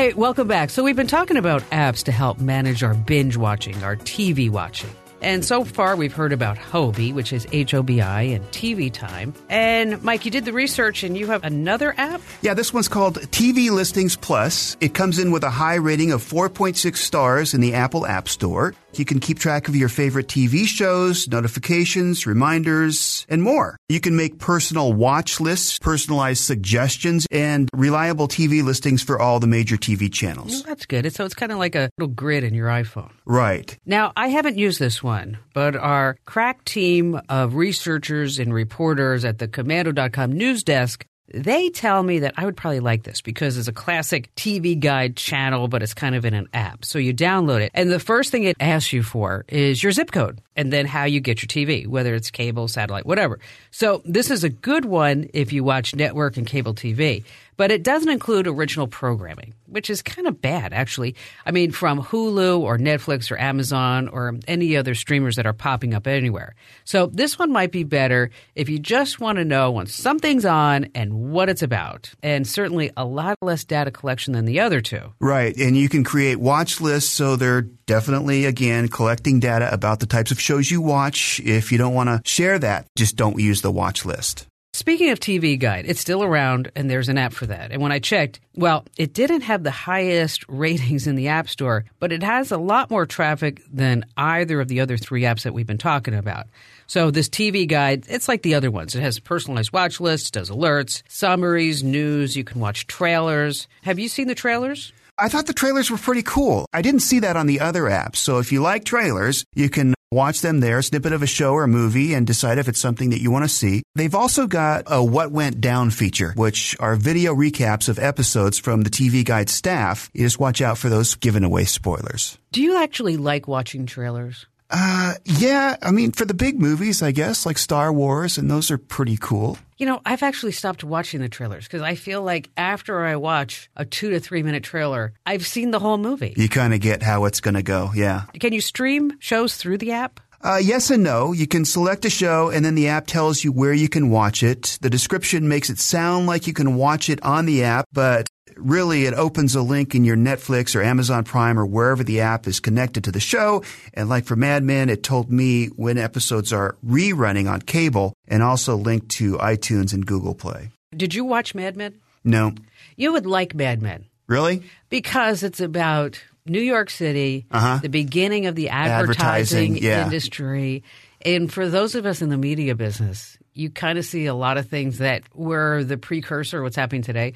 Hey, 0.00 0.14
welcome 0.14 0.48
back. 0.48 0.70
So, 0.70 0.82
we've 0.82 0.96
been 0.96 1.06
talking 1.06 1.36
about 1.36 1.60
apps 1.68 2.04
to 2.04 2.10
help 2.10 2.40
manage 2.40 2.82
our 2.82 2.94
binge 2.94 3.36
watching, 3.36 3.84
our 3.84 3.96
TV 3.96 4.48
watching. 4.48 4.88
And 5.20 5.44
so 5.44 5.62
far, 5.62 5.94
we've 5.94 6.14
heard 6.14 6.32
about 6.32 6.56
Hobi, 6.56 7.12
which 7.12 7.34
is 7.34 7.46
H 7.52 7.74
O 7.74 7.82
B 7.82 8.00
I, 8.00 8.22
and 8.22 8.42
TV 8.46 8.90
Time. 8.90 9.34
And 9.50 10.02
Mike, 10.02 10.24
you 10.24 10.30
did 10.30 10.46
the 10.46 10.54
research 10.54 11.02
and 11.02 11.18
you 11.18 11.26
have 11.26 11.44
another 11.44 11.94
app? 11.98 12.22
Yeah, 12.40 12.54
this 12.54 12.72
one's 12.72 12.88
called 12.88 13.18
TV 13.30 13.70
Listings 13.70 14.16
Plus. 14.16 14.78
It 14.80 14.94
comes 14.94 15.18
in 15.18 15.32
with 15.32 15.44
a 15.44 15.50
high 15.50 15.74
rating 15.74 16.12
of 16.12 16.22
4.6 16.22 16.96
stars 16.96 17.52
in 17.52 17.60
the 17.60 17.74
Apple 17.74 18.06
App 18.06 18.26
Store. 18.26 18.74
You 18.94 19.04
can 19.04 19.20
keep 19.20 19.38
track 19.38 19.68
of 19.68 19.76
your 19.76 19.88
favorite 19.88 20.26
TV 20.26 20.66
shows, 20.66 21.28
notifications, 21.28 22.26
reminders, 22.26 23.24
and 23.28 23.42
more. 23.42 23.76
You 23.88 24.00
can 24.00 24.16
make 24.16 24.38
personal 24.38 24.92
watch 24.92 25.40
lists, 25.40 25.78
personalized 25.78 26.44
suggestions, 26.44 27.26
and 27.30 27.68
reliable 27.74 28.28
TV 28.28 28.62
listings 28.62 29.02
for 29.02 29.20
all 29.20 29.40
the 29.40 29.46
major 29.46 29.76
TV 29.76 30.12
channels. 30.12 30.62
That's 30.64 30.86
good. 30.86 31.12
So 31.12 31.24
it's 31.24 31.34
kind 31.34 31.52
of 31.52 31.58
like 31.58 31.74
a 31.74 31.90
little 31.98 32.14
grid 32.14 32.44
in 32.44 32.54
your 32.54 32.68
iPhone. 32.68 33.10
Right. 33.24 33.76
Now, 33.86 34.12
I 34.16 34.28
haven't 34.28 34.58
used 34.58 34.78
this 34.78 35.02
one, 35.02 35.38
but 35.54 35.76
our 35.76 36.16
crack 36.24 36.64
team 36.64 37.20
of 37.28 37.54
researchers 37.54 38.38
and 38.38 38.52
reporters 38.52 39.24
at 39.24 39.38
the 39.38 39.48
Komando.com 39.48 40.32
news 40.32 40.62
desk 40.62 41.04
they 41.32 41.70
tell 41.70 42.02
me 42.02 42.20
that 42.20 42.34
I 42.36 42.44
would 42.44 42.56
probably 42.56 42.80
like 42.80 43.02
this 43.02 43.20
because 43.20 43.56
it's 43.56 43.68
a 43.68 43.72
classic 43.72 44.34
TV 44.34 44.78
guide 44.78 45.16
channel, 45.16 45.68
but 45.68 45.82
it's 45.82 45.94
kind 45.94 46.14
of 46.14 46.24
in 46.24 46.34
an 46.34 46.48
app. 46.52 46.84
So 46.84 46.98
you 46.98 47.14
download 47.14 47.60
it, 47.60 47.70
and 47.74 47.90
the 47.90 48.00
first 48.00 48.30
thing 48.30 48.44
it 48.44 48.56
asks 48.60 48.92
you 48.92 49.02
for 49.02 49.44
is 49.48 49.82
your 49.82 49.92
zip 49.92 50.12
code 50.12 50.40
and 50.56 50.72
then 50.72 50.86
how 50.86 51.04
you 51.04 51.20
get 51.20 51.42
your 51.42 51.48
TV, 51.48 51.86
whether 51.86 52.14
it's 52.14 52.30
cable, 52.30 52.68
satellite, 52.68 53.06
whatever. 53.06 53.38
So 53.70 54.02
this 54.04 54.30
is 54.30 54.44
a 54.44 54.48
good 54.48 54.84
one 54.84 55.30
if 55.32 55.52
you 55.52 55.64
watch 55.64 55.94
network 55.94 56.36
and 56.36 56.46
cable 56.46 56.74
TV 56.74 57.24
but 57.60 57.70
it 57.70 57.82
doesn't 57.82 58.08
include 58.08 58.46
original 58.46 58.86
programming, 58.86 59.52
which 59.66 59.90
is 59.90 60.00
kind 60.00 60.26
of 60.26 60.40
bad, 60.40 60.72
actually. 60.72 61.14
I 61.44 61.50
mean, 61.50 61.72
from 61.72 62.02
Hulu 62.02 62.60
or 62.60 62.78
Netflix 62.78 63.30
or 63.30 63.38
Amazon 63.38 64.08
or 64.08 64.34
any 64.48 64.78
other 64.78 64.94
streamers 64.94 65.36
that 65.36 65.44
are 65.44 65.52
popping 65.52 65.92
up 65.92 66.06
anywhere. 66.06 66.54
So 66.84 67.08
this 67.08 67.38
one 67.38 67.52
might 67.52 67.70
be 67.70 67.84
better 67.84 68.30
if 68.54 68.70
you 68.70 68.78
just 68.78 69.20
want 69.20 69.36
to 69.36 69.44
know 69.44 69.72
when 69.72 69.84
something's 69.84 70.46
on 70.46 70.88
and 70.94 71.32
what 71.32 71.50
it's 71.50 71.60
about. 71.60 72.10
And 72.22 72.46
certainly 72.46 72.92
a 72.96 73.04
lot 73.04 73.36
less 73.42 73.62
data 73.66 73.90
collection 73.90 74.32
than 74.32 74.46
the 74.46 74.60
other 74.60 74.80
two. 74.80 75.12
Right. 75.20 75.54
And 75.54 75.76
you 75.76 75.90
can 75.90 76.02
create 76.02 76.40
watch 76.40 76.80
lists 76.80 77.10
so 77.10 77.36
they're 77.36 77.60
definitely, 77.60 78.46
again, 78.46 78.88
collecting 78.88 79.38
data 79.38 79.70
about 79.70 80.00
the 80.00 80.06
types 80.06 80.30
of 80.30 80.40
shows 80.40 80.70
you 80.70 80.80
watch. 80.80 81.40
If 81.44 81.72
you 81.72 81.76
don't 81.76 81.92
want 81.92 82.08
to 82.08 82.22
share 82.24 82.58
that, 82.58 82.86
just 82.96 83.16
don't 83.16 83.38
use 83.38 83.60
the 83.60 83.70
watch 83.70 84.06
list. 84.06 84.46
Speaking 84.80 85.10
of 85.10 85.20
TV 85.20 85.58
Guide, 85.58 85.84
it's 85.86 86.00
still 86.00 86.22
around 86.22 86.72
and 86.74 86.90
there's 86.90 87.10
an 87.10 87.18
app 87.18 87.34
for 87.34 87.44
that. 87.44 87.70
And 87.70 87.82
when 87.82 87.92
I 87.92 87.98
checked, 87.98 88.40
well, 88.54 88.86
it 88.96 89.12
didn't 89.12 89.42
have 89.42 89.62
the 89.62 89.70
highest 89.70 90.42
ratings 90.48 91.06
in 91.06 91.16
the 91.16 91.28
App 91.28 91.50
Store, 91.50 91.84
but 91.98 92.12
it 92.12 92.22
has 92.22 92.50
a 92.50 92.56
lot 92.56 92.90
more 92.90 93.04
traffic 93.04 93.60
than 93.70 94.06
either 94.16 94.58
of 94.58 94.68
the 94.68 94.80
other 94.80 94.96
three 94.96 95.24
apps 95.24 95.42
that 95.42 95.52
we've 95.52 95.66
been 95.66 95.76
talking 95.76 96.14
about. 96.14 96.46
So 96.86 97.10
this 97.10 97.28
TV 97.28 97.68
Guide, 97.68 98.06
it's 98.08 98.26
like 98.26 98.40
the 98.40 98.54
other 98.54 98.70
ones. 98.70 98.94
It 98.94 99.02
has 99.02 99.20
personalized 99.20 99.70
watch 99.70 100.00
lists, 100.00 100.30
does 100.30 100.48
alerts, 100.48 101.02
summaries, 101.10 101.84
news, 101.84 102.34
you 102.34 102.42
can 102.42 102.58
watch 102.58 102.86
trailers. 102.86 103.68
Have 103.82 103.98
you 103.98 104.08
seen 104.08 104.28
the 104.28 104.34
trailers? 104.34 104.94
I 105.18 105.28
thought 105.28 105.44
the 105.44 105.52
trailers 105.52 105.90
were 105.90 105.98
pretty 105.98 106.22
cool. 106.22 106.64
I 106.72 106.80
didn't 106.80 107.00
see 107.00 107.18
that 107.18 107.36
on 107.36 107.46
the 107.46 107.60
other 107.60 107.82
apps. 107.82 108.16
So 108.16 108.38
if 108.38 108.50
you 108.50 108.62
like 108.62 108.86
trailers, 108.86 109.44
you 109.54 109.68
can 109.68 109.92
watch 110.10 110.40
them 110.40 110.60
there, 110.60 110.82
snippet 110.82 111.12
of 111.12 111.22
a 111.22 111.26
show 111.26 111.52
or 111.52 111.64
a 111.64 111.68
movie, 111.68 112.14
and 112.14 112.26
decide 112.26 112.58
if 112.58 112.68
it's 112.68 112.80
something 112.80 113.10
that 113.10 113.20
you 113.20 113.30
want 113.30 113.44
to 113.44 113.48
see. 113.48 113.82
They've 113.94 114.14
also 114.14 114.46
got 114.46 114.84
a 114.86 115.02
What 115.02 115.30
Went 115.30 115.60
Down 115.60 115.90
feature, 115.90 116.32
which 116.36 116.76
are 116.80 116.96
video 116.96 117.34
recaps 117.34 117.88
of 117.88 117.98
episodes 117.98 118.58
from 118.58 118.82
the 118.82 118.90
TV 118.90 119.24
Guide 119.24 119.48
staff. 119.48 120.10
You 120.12 120.24
just 120.24 120.40
watch 120.40 120.60
out 120.60 120.78
for 120.78 120.88
those 120.88 121.14
giving 121.14 121.44
away 121.44 121.64
spoilers. 121.64 122.38
Do 122.52 122.62
you 122.62 122.82
actually 122.82 123.16
like 123.16 123.46
watching 123.46 123.86
trailers? 123.86 124.46
Uh, 124.70 125.14
yeah. 125.24 125.76
I 125.82 125.90
mean, 125.90 126.12
for 126.12 126.24
the 126.24 126.34
big 126.34 126.60
movies, 126.60 127.02
I 127.02 127.12
guess, 127.12 127.44
like 127.44 127.58
Star 127.58 127.92
Wars, 127.92 128.38
and 128.38 128.50
those 128.50 128.70
are 128.70 128.78
pretty 128.78 129.16
cool. 129.16 129.58
You 129.78 129.86
know, 129.86 130.00
I've 130.04 130.22
actually 130.22 130.52
stopped 130.52 130.84
watching 130.84 131.20
the 131.20 131.28
trailers 131.28 131.64
because 131.64 131.82
I 131.82 131.94
feel 131.94 132.22
like 132.22 132.50
after 132.56 133.04
I 133.04 133.16
watch 133.16 133.70
a 133.76 133.84
two 133.84 134.10
to 134.10 134.20
three 134.20 134.42
minute 134.42 134.62
trailer, 134.62 135.14
I've 135.24 135.46
seen 135.46 135.70
the 135.70 135.78
whole 135.78 135.98
movie. 135.98 136.34
You 136.36 136.48
kind 136.48 136.74
of 136.74 136.80
get 136.80 137.02
how 137.02 137.24
it's 137.24 137.40
going 137.40 137.54
to 137.54 137.62
go. 137.62 137.90
Yeah. 137.94 138.24
Can 138.38 138.52
you 138.52 138.60
stream 138.60 139.16
shows 139.20 139.56
through 139.56 139.78
the 139.78 139.92
app? 139.92 140.20
Uh, 140.42 140.58
yes 140.62 140.90
and 140.90 141.02
no. 141.02 141.32
You 141.32 141.46
can 141.46 141.64
select 141.64 142.04
a 142.06 142.10
show 142.10 142.48
and 142.48 142.64
then 142.64 142.74
the 142.74 142.88
app 142.88 143.06
tells 143.06 143.44
you 143.44 143.52
where 143.52 143.74
you 143.74 143.88
can 143.88 144.08
watch 144.10 144.42
it. 144.42 144.78
The 144.80 144.88
description 144.88 145.48
makes 145.48 145.68
it 145.68 145.78
sound 145.78 146.26
like 146.26 146.46
you 146.46 146.54
can 146.54 146.76
watch 146.76 147.10
it 147.10 147.22
on 147.22 147.44
the 147.44 147.64
app, 147.64 147.84
but 147.92 148.28
really 148.56 149.04
it 149.06 149.14
opens 149.14 149.54
a 149.54 149.62
link 149.62 149.94
in 149.94 150.04
your 150.04 150.16
Netflix 150.16 150.74
or 150.76 150.82
Amazon 150.82 151.24
Prime 151.24 151.58
or 151.58 151.66
wherever 151.66 152.02
the 152.04 152.20
app 152.20 152.46
is 152.46 152.60
connected 152.60 153.04
to 153.04 153.12
the 153.12 153.20
show. 153.20 153.62
And 153.94 154.08
like 154.08 154.24
for 154.24 154.36
Mad 154.36 154.62
Men, 154.62 154.88
it 154.88 155.02
told 155.02 155.30
me 155.30 155.66
when 155.68 155.98
episodes 155.98 156.52
are 156.52 156.76
rerunning 156.86 157.50
on 157.50 157.62
cable 157.62 158.14
and 158.28 158.42
also 158.42 158.76
linked 158.76 159.08
to 159.10 159.36
iTunes 159.38 159.92
and 159.92 160.04
Google 160.06 160.34
Play. 160.34 160.70
Did 160.96 161.14
you 161.14 161.24
watch 161.24 161.54
Mad 161.54 161.76
Men? 161.76 161.94
No. 162.24 162.52
You 162.96 163.12
would 163.12 163.26
like 163.26 163.54
Mad 163.54 163.80
Men. 163.80 164.04
Really? 164.26 164.62
Because 164.88 165.42
it's 165.42 165.60
about 165.60 166.20
New 166.46 166.60
York 166.60 166.90
City, 166.90 167.46
Uh-huh. 167.50 167.78
the 167.82 167.88
beginning 167.88 168.46
of 168.46 168.54
the 168.54 168.68
advertising, 168.68 169.72
Advertising, 169.72 169.76
yeah. 169.76 170.04
industry. 170.04 170.82
And 171.22 171.52
for 171.52 171.68
those 171.68 171.94
of 171.94 172.06
us 172.06 172.22
in 172.22 172.28
the 172.30 172.36
media 172.38 172.74
business, 172.74 173.36
you 173.52 173.70
kind 173.70 173.98
of 173.98 174.04
see 174.04 174.26
a 174.26 174.34
lot 174.34 174.56
of 174.56 174.68
things 174.68 174.98
that 174.98 175.22
were 175.34 175.84
the 175.84 175.98
precursor 175.98 176.58
of 176.58 176.64
what's 176.64 176.76
happening 176.76 177.02
today. 177.02 177.34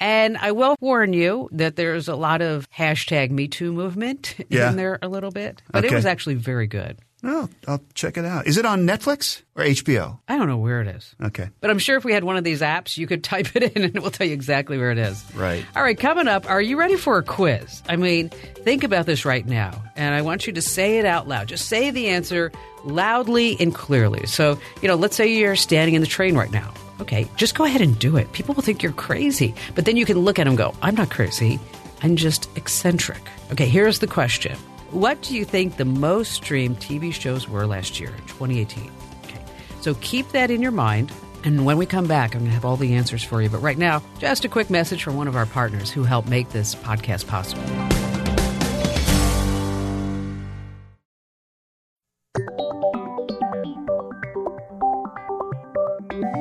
And 0.00 0.38
I 0.38 0.52
will 0.52 0.76
warn 0.80 1.12
you 1.12 1.48
that 1.52 1.76
there's 1.76 2.08
a 2.08 2.16
lot 2.16 2.40
of 2.40 2.68
hashtag 2.70 3.30
Me 3.30 3.48
Too 3.48 3.72
movement 3.72 4.34
Yeah. 4.48 4.70
in 4.70 4.76
there 4.76 4.98
a 5.02 5.08
little 5.08 5.30
bit, 5.30 5.62
but 5.70 5.84
it 5.84 5.92
was 5.92 6.06
actually 6.06 6.36
very 6.36 6.66
good. 6.66 6.98
No, 7.22 7.50
I'll 7.68 7.82
check 7.92 8.16
it 8.16 8.24
out. 8.24 8.46
Is 8.46 8.56
it 8.56 8.64
on 8.64 8.86
Netflix 8.86 9.42
or 9.54 9.62
HBO? 9.62 10.18
I 10.26 10.38
don't 10.38 10.48
know 10.48 10.56
where 10.56 10.80
it 10.80 10.88
is. 10.88 11.14
Okay. 11.22 11.50
But 11.60 11.68
I'm 11.68 11.78
sure 11.78 11.98
if 11.98 12.04
we 12.06 12.14
had 12.14 12.24
one 12.24 12.38
of 12.38 12.44
these 12.44 12.62
apps, 12.62 12.96
you 12.96 13.06
could 13.06 13.22
type 13.34 13.54
it 13.54 13.62
in 13.76 13.84
and 13.84 13.94
it 13.94 14.02
will 14.02 14.10
tell 14.10 14.26
you 14.26 14.32
exactly 14.32 14.78
where 14.78 14.90
it 14.90 14.96
is. 14.96 15.22
Right. 15.34 15.62
All 15.76 15.82
right, 15.82 15.98
coming 16.00 16.28
up, 16.28 16.48
are 16.48 16.62
you 16.62 16.78
ready 16.78 16.96
for 16.96 17.18
a 17.18 17.22
quiz? 17.22 17.82
I 17.90 17.96
mean, 17.96 18.30
think 18.30 18.84
about 18.84 19.04
this 19.04 19.26
right 19.26 19.44
now, 19.46 19.82
and 19.96 20.14
I 20.14 20.22
want 20.22 20.46
you 20.46 20.54
to 20.54 20.62
say 20.62 20.98
it 20.98 21.04
out 21.04 21.28
loud. 21.28 21.48
Just 21.48 21.66
say 21.66 21.90
the 21.90 22.08
answer 22.08 22.50
loudly 22.84 23.54
and 23.60 23.74
clearly. 23.74 24.26
So, 24.26 24.58
you 24.80 24.88
know, 24.88 24.94
let's 24.94 25.14
say 25.14 25.30
you're 25.30 25.56
standing 25.56 25.94
in 25.96 26.00
the 26.00 26.06
train 26.06 26.34
right 26.36 26.50
now. 26.50 26.72
Okay, 27.00 27.26
just 27.36 27.54
go 27.54 27.64
ahead 27.64 27.80
and 27.80 27.98
do 27.98 28.16
it. 28.16 28.30
People 28.32 28.54
will 28.54 28.62
think 28.62 28.82
you're 28.82 28.92
crazy, 28.92 29.54
but 29.74 29.84
then 29.86 29.96
you 29.96 30.04
can 30.04 30.18
look 30.18 30.38
at 30.38 30.44
them 30.44 30.56
go, 30.56 30.74
I'm 30.82 30.94
not 30.94 31.10
crazy. 31.10 31.58
I'm 32.02 32.16
just 32.16 32.48
eccentric. 32.56 33.22
Okay, 33.52 33.66
here's 33.66 34.00
the 34.00 34.06
question 34.06 34.56
What 34.90 35.22
do 35.22 35.34
you 35.34 35.44
think 35.44 35.76
the 35.76 35.84
most 35.84 36.32
streamed 36.32 36.78
TV 36.78 37.12
shows 37.12 37.48
were 37.48 37.66
last 37.66 38.00
year, 38.00 38.10
2018? 38.26 38.90
Okay, 39.24 39.40
so 39.80 39.94
keep 40.00 40.28
that 40.32 40.50
in 40.50 40.60
your 40.60 40.72
mind. 40.72 41.10
And 41.42 41.64
when 41.64 41.78
we 41.78 41.86
come 41.86 42.06
back, 42.06 42.34
I'm 42.34 42.40
going 42.40 42.50
to 42.50 42.54
have 42.54 42.66
all 42.66 42.76
the 42.76 42.94
answers 42.94 43.24
for 43.24 43.40
you. 43.40 43.48
But 43.48 43.62
right 43.62 43.78
now, 43.78 44.02
just 44.18 44.44
a 44.44 44.48
quick 44.48 44.68
message 44.68 45.02
from 45.02 45.16
one 45.16 45.26
of 45.26 45.36
our 45.36 45.46
partners 45.46 45.90
who 45.90 46.04
helped 46.04 46.28
make 46.28 46.50
this 46.50 46.74
podcast 46.74 47.26
possible. 47.26 47.89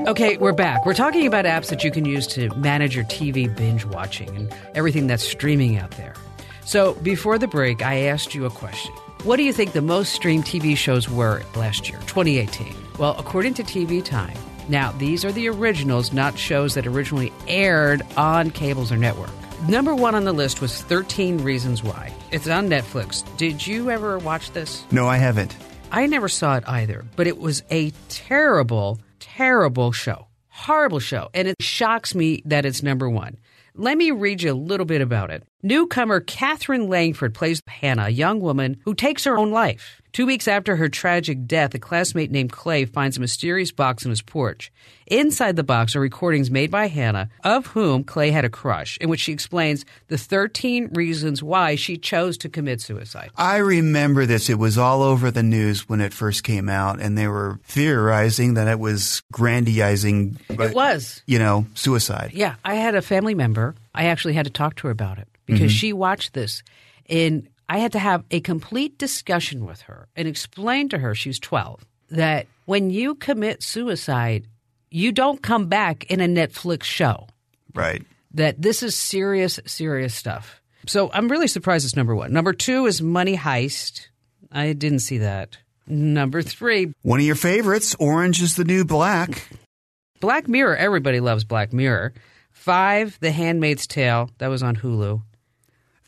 Okay, 0.10 0.38
we're 0.38 0.54
back. 0.54 0.88
We're 0.88 0.95
talking 0.95 1.28
about 1.28 1.45
apps 1.45 1.67
that 1.69 1.84
you 1.84 1.91
can 1.91 2.04
use 2.04 2.26
to 2.30 2.50
manage 2.56 2.95
your 2.95 3.06
TV 3.06 3.56
binge 3.56 3.86
watching 3.86 4.36
and 4.36 4.52
everything 4.74 5.06
that's 5.06 5.22
streaming 5.24 5.78
out 5.78 5.91
there. 5.91 6.15
So, 6.65 6.95
before 6.95 7.38
the 7.38 7.48
break, 7.48 7.84
I 7.84 8.06
asked 8.08 8.34
you 8.34 8.48
a 8.48 8.50
question. 8.50 8.91
What 9.22 9.36
do 9.36 9.43
you 9.43 9.54
think 9.54 9.74
the 9.74 9.84
most 9.84 10.13
streamed 10.13 10.45
TV 10.45 10.76
shows 10.76 11.08
were 11.08 11.43
last 11.56 11.89
year, 11.89 12.00
2018? 12.08 12.76
Well, 12.98 13.15
according 13.19 13.54
to 13.54 13.63
TV 13.63 14.04
Time, 14.04 14.36
now 14.67 14.93
these 14.93 15.24
are 15.24 15.32
the 15.32 15.48
originals, 15.48 16.12
not 16.12 16.39
shows 16.39 16.74
that 16.74 16.88
originally 16.88 17.32
aired 17.48 18.02
on 18.17 18.50
cables 18.50 18.91
or 18.91 18.98
network. 18.98 19.30
Number 19.67 19.93
one 19.93 20.15
on 20.15 20.24
the 20.24 20.34
list 20.34 20.60
was 20.60 20.82
13 20.82 21.38
Reasons 21.43 21.84
Why. 21.84 22.12
It's 22.32 22.48
on 22.48 22.67
Netflix. 22.67 23.24
Did 23.38 23.67
you 23.67 23.91
ever 23.91 24.17
watch 24.17 24.54
this? 24.54 24.84
No, 24.89 25.08
I 25.08 25.17
haven't. 25.17 25.56
I 25.91 26.08
never 26.08 26.30
saw 26.30 26.56
it 26.58 26.63
either, 26.67 27.06
but 27.15 27.28
it 27.28 27.38
was 27.38 27.62
a 27.69 27.91
terrible, 28.10 29.00
terrible 29.19 29.91
show. 29.91 30.27
Horrible 30.47 30.99
show. 30.99 31.29
And 31.34 31.47
it 31.47 31.55
shocks 31.62 32.15
me 32.15 32.41
that 32.45 32.65
it's 32.65 32.84
number 32.84 33.10
one. 33.10 33.38
Let 33.75 33.97
me 33.97 34.12
read 34.12 34.41
you 34.41 34.51
a 34.51 34.53
little 34.53 34.86
bit 34.86 35.01
about 35.01 35.32
it. 35.32 35.43
Newcomer 35.63 36.19
Katherine 36.19 36.89
Langford 36.89 37.34
plays 37.34 37.62
Hannah, 37.67 38.05
a 38.05 38.10
young 38.10 38.39
woman 38.41 38.77
who 38.84 38.93
takes 38.93 39.23
her 39.23 39.38
own 39.38 39.51
life. 39.51 39.98
Two 40.12 40.26
weeks 40.26 40.48
after 40.48 40.76
her 40.76 40.89
tragic 40.89 41.45
death, 41.45 41.76
a 41.76 41.80
classmate 41.80 42.32
named 42.32 42.52
Clay 42.52 42.86
finds 42.86 43.17
a 43.17 43.22
mysterious 43.22 43.72
box 43.72 44.06
on 44.06 44.10
his 44.10 44.24
porch. 44.24 44.72
Inside 45.06 45.56
the 45.56 45.63
box 45.63 45.95
are 45.95 46.00
recordings 46.00 46.50
made 46.50 46.72
by 46.72 46.88
Hannah, 46.88 47.30
of 47.43 47.67
whom 47.67 48.04
Clay 48.04 48.32
had 48.32 48.43
a 48.43 48.50
crush, 48.50 48.98
in 49.00 49.10
which 49.10 49.19
she 49.19 49.32
explains 49.32 49.86
the 50.08 50.17
13 50.17 50.89
reasons 50.93 51.43
why 51.43 51.76
she 51.76 51.98
chose 51.98 52.38
to 52.39 52.50
commit 52.50 52.82
suicide. 52.82 53.30
I 53.36 53.58
remember 53.58 54.26
this. 54.26 54.50
It 54.50 54.58
was 54.58 54.78
all 54.78 55.04
over 55.04 55.30
the 55.30 55.43
news 55.43 55.88
when 55.88 56.02
it 56.02 56.13
first 56.13 56.43
came 56.43 56.69
out, 56.69 57.00
and 57.00 57.17
they 57.17 57.28
were 57.28 57.60
theorizing 57.65 58.56
that 58.56 58.67
it 58.67 58.80
was 58.80 59.22
grandizing. 59.32 60.39
It 60.50 60.74
was. 60.74 61.22
You 61.28 61.38
know, 61.38 61.67
suicide. 61.76 62.32
Yeah, 62.34 62.56
I 62.65 62.76
had 62.76 62.95
a 62.95 63.02
family 63.02 63.36
member. 63.36 63.76
I 63.93 64.06
actually 64.06 64.34
had 64.34 64.45
to 64.45 64.52
talk 64.52 64.76
to 64.78 64.88
her 64.88 64.91
about 64.91 65.19
it 65.19 65.28
because 65.45 65.62
mm-hmm. 65.62 65.69
she 65.69 65.93
watched 65.93 66.34
this 66.34 66.63
and 67.10 67.48
I 67.69 67.77
had 67.77 67.91
to 67.91 67.99
have 67.99 68.23
a 68.32 68.39
complete 68.39 68.97
discussion 68.97 69.63
with 69.65 69.82
her 69.82 70.08
and 70.15 70.27
explain 70.27 70.89
to 70.89 70.97
her, 70.97 71.13
she 71.13 71.29
was 71.29 71.39
12, 71.39 71.86
that 72.10 72.47
when 72.65 72.89
you 72.89 73.13
commit 73.13 73.62
suicide, 73.62 74.47
you 74.89 75.12
don't 75.12 75.41
come 75.43 75.67
back 75.67 76.05
in 76.05 76.19
a 76.19 76.25
Netflix 76.27 76.84
show. 76.84 77.27
Right. 77.75 78.03
That 78.34 78.60
this 78.60 78.82
is 78.82 78.95
serious, 78.95 79.60
serious 79.67 80.15
stuff. 80.15 80.62
So 80.88 81.12
I'm 81.13 81.29
really 81.29 81.47
surprised 81.47 81.86
it's 81.86 81.95
number 81.95 82.15
one. 82.15 82.34
Number 82.34 82.53
two 82.53 82.88
is 82.88 83.01
Money 83.01 83.38
Heist. 83.38 84.08
I 84.51 84.73
didn't 84.73 84.99
see 84.99 85.19
that. 85.19 85.58
Number 85.86 86.41
three, 86.41 86.93
One 87.03 87.19
of 87.19 87.25
your 87.25 87.36
favorites, 87.36 87.95
Orange 87.99 88.41
is 88.41 88.55
the 88.55 88.63
New 88.63 88.86
Black. 88.86 89.47
Black 90.19 90.47
Mirror. 90.47 90.77
Everybody 90.77 91.19
loves 91.19 91.43
Black 91.43 91.71
Mirror. 91.73 92.13
Five, 92.51 93.17
The 93.21 93.32
Handmaid's 93.32 93.88
Tale. 93.88 94.29
That 94.39 94.47
was 94.47 94.62
on 94.63 94.75
Hulu. 94.75 95.21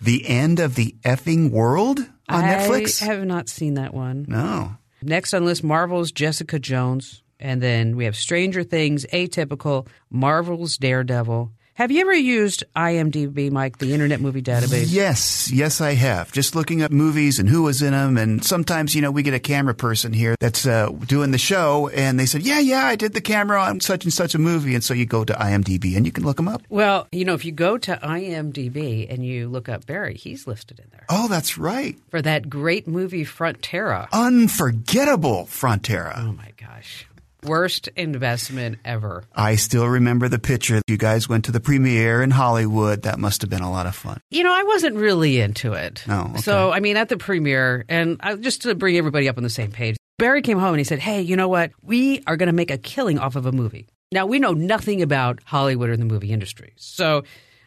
The 0.02 0.28
End 0.28 0.60
of 0.60 0.76
the 0.76 0.96
Effing 1.04 1.52
World 1.52 2.00
on 2.28 2.44
Netflix? 2.44 3.02
I 3.02 3.06
have 3.06 3.26
not 3.26 3.48
seen 3.50 3.76
that 3.76 3.94
one. 3.94 4.26
no. 4.28 4.78
Next 5.04 5.34
on 5.34 5.42
the 5.42 5.48
list, 5.48 5.64
Marvel's 5.64 6.12
Jessica 6.12 6.60
Jones. 6.60 7.24
And 7.40 7.60
then 7.60 7.96
we 7.96 8.06
have 8.06 8.16
Stranger 8.16 8.64
Things, 8.64 9.04
Atypical, 9.12 9.88
Marvel's 10.12 10.78
Daredevil. 10.78 11.52
Have 11.82 11.90
you 11.90 12.02
ever 12.02 12.14
used 12.14 12.64
IMDb, 12.76 13.50
Mike, 13.50 13.80
the 13.80 13.92
Internet 13.92 14.22
Movie 14.22 14.44
Database? 14.44 14.86
Yes, 14.94 15.52
yes, 15.52 15.82
I 15.82 15.94
have. 15.94 16.32
Just 16.32 16.54
looking 16.54 16.84
up 16.84 16.92
movies 16.92 17.40
and 17.40 17.50
who 17.50 17.64
was 17.64 17.82
in 17.82 17.90
them. 17.94 18.20
And 18.20 18.46
sometimes, 18.46 18.94
you 18.94 19.02
know, 19.02 19.10
we 19.10 19.24
get 19.24 19.34
a 19.34 19.40
camera 19.40 19.74
person 19.74 20.14
here 20.14 20.36
that's 20.40 20.68
uh, 20.68 20.90
doing 21.08 21.32
the 21.32 21.40
show 21.40 21.88
and 21.88 22.20
they 22.20 22.28
said, 22.28 22.44
yeah, 22.44 22.60
yeah, 22.60 22.86
I 22.86 22.96
did 22.96 23.14
the 23.16 23.20
camera 23.20 23.60
on 23.64 23.80
such 23.80 24.04
and 24.04 24.14
such 24.14 24.36
a 24.36 24.38
movie. 24.38 24.76
And 24.76 24.84
so 24.84 24.94
you 24.94 25.08
go 25.08 25.24
to 25.26 25.34
IMDb 25.34 25.98
and 25.98 26.06
you 26.06 26.12
can 26.12 26.24
look 26.24 26.38
them 26.38 26.48
up. 26.48 26.62
Well, 26.70 27.08
you 27.12 27.26
know, 27.26 27.34
if 27.34 27.46
you 27.46 27.52
go 27.52 27.80
to 27.80 27.96
IMDb 28.04 29.12
and 29.12 29.26
you 29.26 29.50
look 29.50 29.68
up 29.68 29.88
Barry, 29.88 30.14
he's 30.14 30.46
listed 30.46 30.78
in 30.80 30.86
there 30.92 31.06
Oh, 31.10 31.28
that's 31.30 31.58
right. 31.58 31.98
for 32.12 32.22
that 32.22 32.48
great 32.48 32.88
movie 32.88 33.26
Frontera. 33.26 34.08
Unforgettable 34.14 35.46
Frontera. 35.50 36.14
Oh 36.28 36.34
my 36.34 36.52
gosh. 36.58 37.08
Worst 37.44 37.88
investment 37.96 38.80
ever. 38.86 39.24
I 39.34 39.56
still 39.56 39.88
remember 39.88 40.30
the 40.30 40.40
picture. 40.40 40.82
You 40.88 40.98
guys 40.98 41.28
went 41.28 41.46
to 41.46 41.52
the 41.52 41.60
premiere 41.60 42.22
in 42.22 42.32
Hollywood. 42.32 43.04
That 43.04 43.20
must 43.20 43.42
have 43.42 43.50
been 43.50 43.62
a 43.62 43.72
lot 43.72 43.88
of 43.88 43.96
fun. 43.96 44.20
You 44.30 44.44
know, 44.44 44.54
I 44.54 44.64
wasn't 44.64 44.96
really 44.96 45.40
into 45.40 45.74
it. 45.74 46.04
Oh, 46.08 46.30
okay. 46.32 46.42
So, 46.42 46.72
I 46.72 46.80
mean, 46.80 46.98
at 46.98 47.10
the 47.10 47.18
premiere, 47.18 47.86
and 47.90 48.18
I, 48.20 48.36
just 48.36 48.62
to 48.64 48.76
bring 48.76 48.98
everybody 48.98 49.28
up 49.28 49.38
on 49.38 49.44
the 49.44 49.50
same 49.50 49.72
page, 49.72 49.98
Barry 50.20 50.42
came 50.42 50.60
home 50.60 50.70
and 50.70 50.80
he 50.80 50.84
said, 50.84 51.00
Hey, 51.00 51.22
you 51.22 51.36
know 51.36 51.48
what? 51.48 51.72
We 51.82 52.22
are 52.28 52.38
going 52.38 52.48
to 52.48 52.54
make 52.54 52.70
a 52.70 52.78
killing 52.78 53.18
off 53.18 53.36
of 53.36 53.46
a 53.46 53.52
movie. 53.52 53.88
Now, 54.12 54.26
we 54.26 54.40
know 54.40 54.54
nothing 54.54 55.02
about 55.02 55.40
Hollywood 55.44 55.90
or 55.90 55.98
the 55.98 56.06
movie 56.06 56.32
industry. 56.32 56.74
So, 56.76 57.24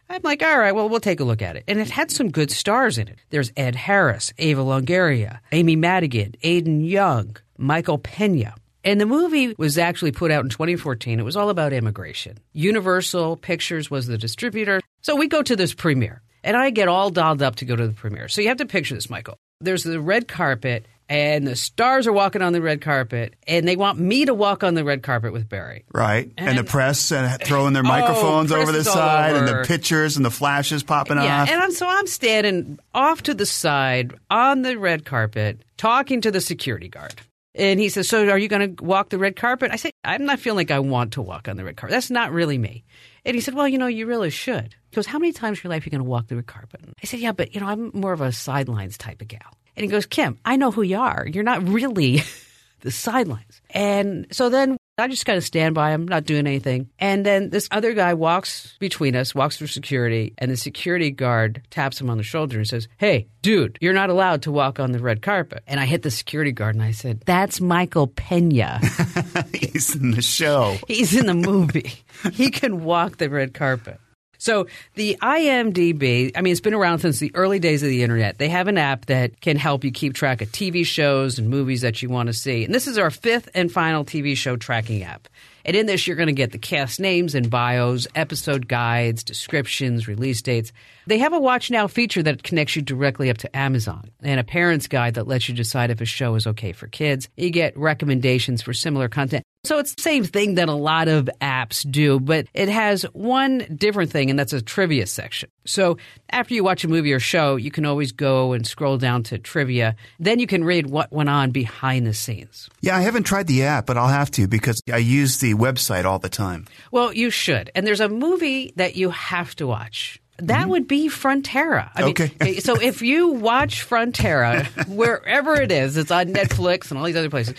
I'm 0.09 0.21
like, 0.23 0.43
all 0.43 0.59
right, 0.59 0.75
well, 0.75 0.89
we'll 0.89 1.01
take 1.01 1.21
a 1.21 1.25
look 1.25 1.41
at 1.43 1.57
it. 1.57 1.65
And 1.67 1.81
it 1.81 1.91
had 1.91 2.11
some 2.11 2.31
good 2.31 2.51
stars 2.51 2.99
in 2.99 3.09
it. 3.09 3.19
There's 3.31 3.51
Ed 3.57 3.75
Harris, 3.75 4.33
Ava 4.39 4.61
Longoria, 4.61 5.41
Amy 5.51 5.77
Madigan, 5.77 6.35
Aden 6.43 6.83
Young, 6.83 7.37
Michael 7.57 7.99
Pena. 7.99 8.55
And 8.85 9.01
the 9.01 9.07
movie 9.07 9.55
was 9.57 9.79
actually 9.79 10.13
put 10.13 10.31
out 10.31 10.45
in 10.45 10.51
2014. 10.51 11.19
It 11.19 11.23
was 11.25 11.37
all 11.37 11.49
about 11.49 11.73
immigration. 11.73 12.39
Universal 12.53 13.39
Pictures 13.39 13.91
was 13.91 14.07
the 14.07 14.19
distributor. 14.19 14.81
So 15.01 15.17
we 15.17 15.27
go 15.27 15.43
to 15.43 15.57
this 15.57 15.73
premiere, 15.73 16.23
and 16.43 16.57
I 16.57 16.71
get 16.71 16.87
all 16.89 17.11
dolled 17.11 17.43
up 17.43 17.57
to 17.57 17.65
go 17.65 17.77
to 17.77 17.87
the 17.87 17.95
premiere. 17.95 18.29
So 18.29 18.43
you 18.43 18.49
have 18.49 18.59
to 18.59 18.67
picture 18.67 18.95
this, 18.95 19.09
Michael. 19.09 19.39
There's 19.61 19.85
the 19.85 20.01
red 20.01 20.29
carpet, 20.29 20.87
and 21.09 21.47
the 21.47 21.57
stars 21.57 22.07
are 22.07 22.13
walking 22.13 22.43
on 22.43 22.53
the 22.53 22.61
red 22.61 22.83
carpet, 22.83 23.35
and 23.47 23.67
they 23.67 23.77
want 23.77 23.99
me 23.99 24.27
to 24.27 24.35
walk 24.35 24.63
on 24.63 24.75
the 24.75 24.85
red 24.85 25.03
carpet 25.03 25.33
with 25.33 25.49
Barry. 25.49 25.85
Right. 25.93 26.31
And, 26.37 26.59
the 26.59 26.65
press 26.65 27.11
and 27.11 27.41
throwing 27.43 27.73
their 27.73 27.83
oh, 27.87 27.89
microphones 27.89 28.51
press 28.51 28.63
over 28.63 28.73
the 28.73 28.85
side 28.85 29.37
and 29.37 29.49
the 29.49 29.65
pictures 29.67 30.17
and 30.17 30.25
the 30.27 30.31
flashes 30.31 30.83
popping 30.83 31.17
Yeah, 31.17 31.43
off. 31.43 31.49
and 31.51 31.63
I'm, 31.63 31.73
so 31.73 31.87
I'm 31.89 32.07
standing 32.07 32.79
off 32.95 33.23
to 33.23 33.35
the 33.35 33.47
side 33.47 34.15
on 34.31 34.61
the 34.63 34.77
red 34.77 35.07
carpet 35.07 35.63
talking 35.79 36.21
to 36.21 36.31
the 36.31 36.41
security 36.41 36.89
guard. 36.89 37.15
And 37.55 37.79
he 37.79 37.89
says, 37.89 38.09
So 38.09 38.29
are 38.29 38.39
you 38.39 38.49
going 38.49 38.77
to 38.77 38.85
walk 38.85 39.11
the 39.11 39.19
red 39.19 39.37
carpet? 39.37 39.71
I 39.73 39.77
said, 39.77 39.93
I'm 40.03 40.25
not 40.25 40.41
feeling 40.41 40.57
like 40.57 40.71
I 40.71 40.81
want 40.81 41.13
to 41.13 41.23
walk 41.23 41.49
on 41.49 41.57
the 41.57 41.65
red 41.65 41.77
carpet. 41.77 41.95
That's 41.95 42.11
not 42.11 42.33
really 42.33 42.59
me. 42.59 42.85
And 43.25 43.35
he 43.35 43.41
said, 43.41 43.55
Well, 43.55 43.69
you 43.69 43.79
know, 43.79 43.87
you 43.87 44.07
really 44.07 44.31
should. 44.31 44.75
He 44.91 44.97
goes, 44.97 45.07
How 45.07 45.19
many 45.19 45.33
times 45.33 45.59
in 45.59 45.63
your 45.65 45.71
life 45.71 45.83
are 45.83 45.87
you 45.87 45.91
going 45.91 46.05
to 46.05 46.09
walk 46.11 46.29
the 46.29 46.37
red 46.37 46.47
carpet? 46.47 46.81
I 47.03 47.07
said, 47.07 47.21
Yeah, 47.21 47.33
but, 47.33 47.55
you 47.55 47.61
know, 47.61 47.67
I'm 47.67 47.91
more 47.95 48.13
of 48.13 48.21
a 48.21 48.33
sidelines 48.33 48.99
type 48.99 49.23
of 49.23 49.29
gal. 49.29 49.57
And 49.77 49.85
he 49.85 49.91
goes, 49.91 50.07
Kim, 50.07 50.39
I 50.45 50.57
know 50.57 50.71
who 50.71 50.83
you 50.83 50.99
are. 50.99 51.27
You're 51.27 51.45
not 51.45 51.67
really 51.67 52.23
the 52.81 52.91
sidelines. 52.91 53.61
And 53.71 54.27
so 54.31 54.49
then 54.49 54.77
I 54.97 55.09
just 55.09 55.27
kind 55.27 55.37
of 55.37 55.43
stand 55.43 55.75
by 55.75 55.91
him, 55.91 56.07
not 56.07 56.25
doing 56.25 56.47
anything. 56.47 56.89
And 57.01 57.27
then 57.27 57.51
this 57.51 57.67
other 57.73 57.95
guy 57.95 58.15
walks 58.15 58.77
between 58.79 59.17
us, 59.17 59.35
walks 59.35 59.57
through 59.57 59.67
security, 59.67 60.35
and 60.39 60.53
the 60.53 60.57
security 60.57 61.11
guard 61.11 61.63
taps 61.71 62.01
him 62.01 62.11
on 62.11 62.17
the 62.17 62.23
shoulder 62.23 62.59
and 62.59 62.69
says, 62.69 62.87
Hey, 62.97 63.27
dude, 63.43 63.77
you're 63.81 63.93
not 63.93 64.09
allowed 64.09 64.43
to 64.43 64.53
walk 64.53 64.79
on 64.79 64.93
the 64.93 65.01
red 65.01 65.21
carpet. 65.21 65.65
And 65.67 65.81
I 65.81 65.87
hit 65.87 66.03
the 66.03 66.13
security 66.13 66.53
guard 66.53 66.77
and 66.77 66.85
I 66.85 66.93
said, 66.93 67.25
That's 67.27 67.61
Michael 67.61 68.07
Pena. 68.07 68.79
He's 69.53 69.97
in 69.97 70.13
the 70.13 70.23
show. 70.23 70.77
He's 70.87 71.17
in 71.17 71.27
the 71.27 71.35
movie. 71.35 71.93
he 72.33 72.51
can 72.51 72.85
walk 72.85 73.17
the 73.17 73.29
red 73.29 73.53
carpet. 73.53 73.99
So 74.45 74.67
the 74.95 75.17
IMDb, 75.23 76.31
I 76.37 76.43
mean, 76.43 76.53
it's 76.53 76.61
been 76.61 76.75
around 76.75 76.99
since 76.99 77.19
the 77.19 77.35
early 77.35 77.59
days 77.59 77.83
of 77.83 77.89
the 77.89 78.03
internet. 78.03 78.37
They 78.37 78.51
have 78.51 78.69
an 78.69 78.77
app 78.77 79.07
that 79.07 79.41
can 79.41 79.57
help 79.57 79.85
you 79.85 79.91
keep 79.91 80.13
track 80.13 80.43
of 80.43 80.53
TV 80.53 80.85
shows 80.85 81.39
and 81.39 81.49
movies 81.49 81.81
that 81.81 82.03
you 82.03 82.11
want 82.11 82.27
to 82.27 82.35
see. 82.35 82.63
And 82.63 82.75
this 82.75 82.87
is 82.87 82.99
our 82.99 83.11
fifth 83.11 83.49
and 83.55 83.73
final 83.73 84.05
TV 84.05 84.37
show 84.37 84.57
tracking 84.57 85.03
app. 85.03 85.29
And 85.65 85.75
in 85.75 85.87
this, 85.87 86.07
you're 86.07 86.17
going 86.17 86.27
to 86.27 86.35
get 86.35 86.53
the 86.53 86.59
cast 86.59 87.01
names 87.01 87.35
and 87.35 87.49
bios, 87.49 88.07
episode 88.15 88.69
guides, 88.69 89.25
descriptions, 89.25 90.07
release 90.07 90.43
dates. 90.43 90.73
They 91.07 91.19
have 91.19 91.33
a 91.33 91.39
Watch 91.39 91.71
Now 91.71 91.87
feature 91.87 92.23
that 92.23 92.43
connects 92.43 92.77
you 92.77 92.83
directly 92.83 93.31
up 93.31 93.39
to 93.39 93.57
Amazon 93.57 94.11
and 94.23 94.41
a 94.41 94.45
parent's 94.45 94.89
guide 94.89 95.15
that 95.15 95.29
lets 95.29 95.49
you 95.49 95.55
decide 95.55 95.91
if 95.91 96.01
a 96.01 96.07
show 96.07 96.35
is 96.35 96.47
okay 96.47 96.73
for 96.73 96.87
kids. 96.87 97.29
You 97.37 97.51
get 97.51 97.77
recommendations 97.77 98.63
for 98.63 98.73
similar 98.73 99.09
content. 99.09 99.45
So 99.65 99.79
it's 99.79 99.95
the 99.95 100.03
same 100.03 100.25
thing 100.25 100.57
that 100.57 100.69
a 100.69 100.75
lot 100.75 101.09
of 101.09 101.29
apps 101.41 101.91
do, 101.91 102.21
but 102.21 102.47
it 102.53 102.69
has 102.69 103.05
one 103.15 103.65
different 103.75 104.11
thing, 104.11 104.29
and 104.29 104.39
that's 104.39 104.53
a 104.53 104.61
trivia 104.61 105.07
section. 105.07 105.49
So 105.65 105.97
after 106.29 106.53
you 106.53 106.63
watch 106.63 106.85
a 106.85 106.89
movie 106.89 107.15
or 107.15 107.21
show, 107.21 107.57
you 107.57 107.71
can 107.71 107.87
always 107.87 108.13
go 108.13 108.53
and 108.53 108.67
scroll 108.67 108.99
down 108.99 109.23
to 109.25 109.39
trivia. 109.39 109.97
Then 110.21 110.39
you 110.39 110.47
can 110.47 110.65
read 110.65 110.91
what 110.91 111.11
went 111.13 111.31
on 111.31 111.51
behind 111.51 112.07
the 112.07 112.13
scenes. 112.13 112.69
Yeah, 112.83 112.95
I 112.95 113.01
haven't 113.01 113.23
tried 113.23 113.47
the 113.47 113.63
app, 113.65 113.87
but 113.87 113.97
I'll 113.97 114.09
have 114.09 114.31
to 114.33 114.47
because 114.47 114.83
I 114.93 114.99
use 114.99 115.39
the 115.39 115.55
website 115.55 116.05
all 116.05 116.19
the 116.19 116.29
time. 116.29 116.67
Well, 116.93 117.15
you 117.15 117.31
should. 117.31 117.71
And 117.75 117.87
there's 117.87 118.01
a 118.01 118.09
movie 118.11 118.75
that 118.77 118.97
you 118.97 119.09
have 119.11 119.55
to 119.57 119.67
watch. 119.67 120.21
That 120.39 120.63
mm-hmm. 120.63 120.71
would 120.71 120.89
be 120.89 121.09
Frontera. 121.09 121.91
I 121.95 122.03
Okay. 122.05 122.33
Mean, 122.41 122.61
so 122.61 122.81
if 122.81 123.03
you 123.03 123.29
watch 123.29 123.89
Frontera, 123.89 124.67
wherever 124.89 125.55
it 125.55 125.71
is, 125.71 125.97
it's 125.97 126.11
on 126.11 126.27
Netflix 126.27 126.91
and 126.91 126.99
all 126.99 127.05
these 127.05 127.17
other 127.17 127.31
places. 127.31 127.55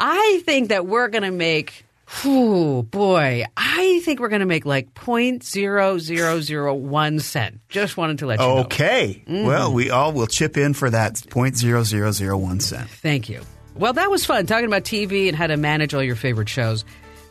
I 0.00 0.42
think 0.44 0.68
that 0.68 0.86
we're 0.86 1.08
going 1.08 1.22
to 1.24 1.30
make. 1.30 1.84
Whew, 2.22 2.82
boy, 2.82 3.44
I 3.56 4.00
think 4.04 4.20
we're 4.20 4.28
going 4.28 4.40
to 4.40 4.46
make 4.46 4.66
like 4.66 4.92
point 4.94 5.42
zero 5.42 5.98
zero 5.98 6.40
zero 6.40 6.74
one 6.74 7.18
cent. 7.18 7.60
Just 7.68 7.96
wanted 7.96 8.18
to 8.18 8.26
let 8.26 8.40
you 8.40 8.46
know. 8.46 8.58
Okay. 8.58 9.22
Mm-hmm. 9.26 9.46
Well, 9.46 9.72
we 9.72 9.90
all 9.90 10.12
will 10.12 10.26
chip 10.26 10.56
in 10.56 10.74
for 10.74 10.90
that 10.90 11.22
point 11.30 11.56
zero 11.56 11.82
zero 11.82 12.12
zero 12.12 12.36
one 12.36 12.60
cent. 12.60 12.88
Thank 12.90 13.28
you. 13.28 13.42
Well, 13.74 13.94
that 13.94 14.10
was 14.10 14.24
fun 14.24 14.46
talking 14.46 14.66
about 14.66 14.84
TV 14.84 15.28
and 15.28 15.36
how 15.36 15.46
to 15.46 15.56
manage 15.56 15.94
all 15.94 16.02
your 16.02 16.14
favorite 16.14 16.48
shows. 16.48 16.84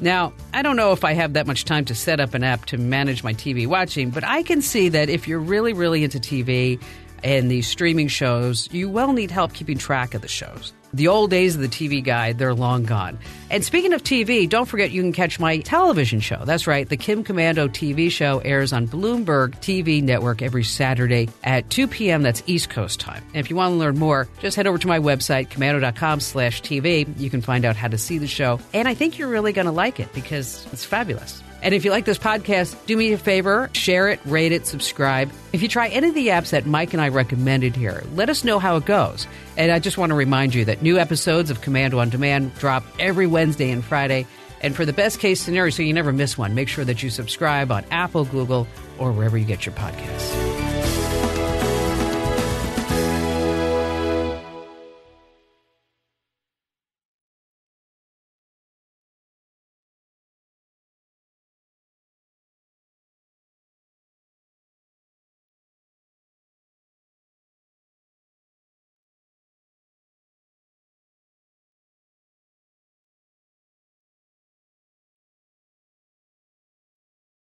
Now, 0.04 0.34
I 0.54 0.63
don't 0.63 0.76
know 0.76 0.92
if 0.92 1.06
I 1.06 1.13
have 1.13 1.32
that 1.32 1.48
much 1.48 1.63
time 1.63 1.86
to 1.86 1.96
set 1.96 2.20
up 2.20 2.34
an 2.34 2.44
app 2.44 2.66
to 2.66 2.78
manage 2.78 3.24
my 3.24 3.34
TV 3.34 3.66
watching, 3.66 4.10
but 4.10 4.26
I 4.26 4.44
can 4.44 4.62
see 4.62 4.89
that 4.89 5.08
if 5.08 5.30
you're 5.30 5.39
really, 5.39 5.72
really 5.72 6.04
into 6.04 6.20
TV 6.20 6.78
and 7.24 7.50
these 7.50 7.68
streaming 7.68 8.10
shows, 8.10 8.68
you 8.74 8.89
will 8.89 9.13
need 9.13 9.32
help 9.32 9.54
keeping 9.54 9.78
track 9.78 10.13
of 10.13 10.22
the 10.22 10.28
shows. 10.28 10.74
The 10.94 11.08
old 11.08 11.32
days 11.32 11.56
of 11.56 11.62
the 11.62 11.68
TV 11.68 12.04
guide, 12.04 12.38
they're 12.38 12.54
long 12.54 12.84
gone. 12.84 13.18
And 13.50 13.64
speaking 13.66 13.94
of 13.94 14.04
TV, 14.04 14.48
don't 14.48 14.68
forget 14.68 14.92
you 14.92 15.02
can 15.02 15.12
catch 15.12 15.40
my 15.40 15.58
television 15.58 16.20
show. 16.20 16.44
That's 16.46 16.68
right, 16.68 16.88
the 16.88 16.98
Kim 16.98 17.24
Komando 17.24 17.68
TV 17.68 18.12
show 18.12 18.40
airs 18.40 18.74
on 18.74 18.88
Bloomberg 18.88 19.56
TV 19.60 20.04
network 20.04 20.42
every 20.42 20.64
Saturday 20.64 21.30
at 21.44 21.70
2 21.70 21.88
p.m. 21.88 22.22
That's 22.22 22.44
East 22.46 22.70
Coast 22.70 23.00
time. 23.00 23.24
And 23.34 23.38
if 23.38 23.50
you 23.50 23.56
want 23.56 23.72
to 23.74 23.78
learn 23.78 23.98
more, 23.98 24.28
just 24.40 24.56
head 24.56 24.68
over 24.68 24.78
to 24.78 24.88
my 24.88 25.00
website, 25.00 25.50
komando.com 25.50 26.20
slash 26.20 26.62
TV. 26.62 27.08
You 27.20 27.30
can 27.30 27.42
find 27.42 27.66
out 27.66 27.76
how 27.76 27.88
to 27.88 27.98
see 27.98 28.20
the 28.20 28.28
show. 28.28 28.60
And 28.74 28.88
I 28.88 28.94
think 28.94 29.18
you're 29.18 29.30
really 29.30 29.54
going 29.54 29.66
to 29.66 29.72
like 29.72 30.00
it 30.00 30.14
because 30.14 30.68
it's 30.72 30.86
fabulous. 30.86 31.42
And 31.63 31.73
if 31.73 31.86
you 31.86 31.91
like 31.91 32.04
this 32.04 32.19
podcast, 32.19 32.76
do 32.86 32.97
me 32.97 33.13
a 33.13 33.17
favor, 33.17 33.69
share 33.71 34.10
it, 34.10 34.19
rate 34.26 34.52
it, 34.52 34.67
subscribe. 34.67 35.32
If 35.54 35.62
you 35.62 35.69
try 35.69 35.88
any 35.88 36.10
of 36.10 36.13
the 36.13 36.28
apps 36.28 36.49
that 36.49 36.65
Mike 36.65 36.93
and 36.93 37.02
I 37.02 37.08
recommended 37.08 37.73
here, 37.73 38.04
let 38.15 38.30
us 38.30 38.43
know 38.43 38.60
how 38.60 38.76
it 38.76 38.86
goes. 38.86 39.26
And 39.56 39.71
I 39.71 39.80
just 39.80 39.97
want 39.97 40.10
to 40.10 40.15
remind 40.15 40.54
you 40.54 40.65
that 40.65 40.82
new 40.82 40.99
episodes 40.99 41.49
of 41.49 41.62
Komando 41.62 41.99
on 41.99 42.10
Demand 42.10 42.54
drop 42.56 42.84
every 42.99 43.28
Wednesday 43.28 43.71
and 43.71 43.84
Friday. 43.84 44.28
And 44.62 44.76
for 44.76 44.86
the 44.86 44.93
best 44.93 45.19
case 45.19 45.41
scenario, 45.41 45.71
so 45.71 45.84
you 45.84 45.93
never 45.93 46.12
miss 46.12 46.38
one, 46.38 46.54
make 46.54 46.67
sure 46.67 46.84
that 46.84 47.02
you 47.02 47.10
subscribe 47.10 47.71
on 47.71 47.86
Apple, 47.91 48.26
Google, 48.26 48.67
or 48.97 49.13
wherever 49.13 49.38
you 49.38 49.45
get 49.45 49.65
your 49.65 49.76
podcasts. 49.76 50.53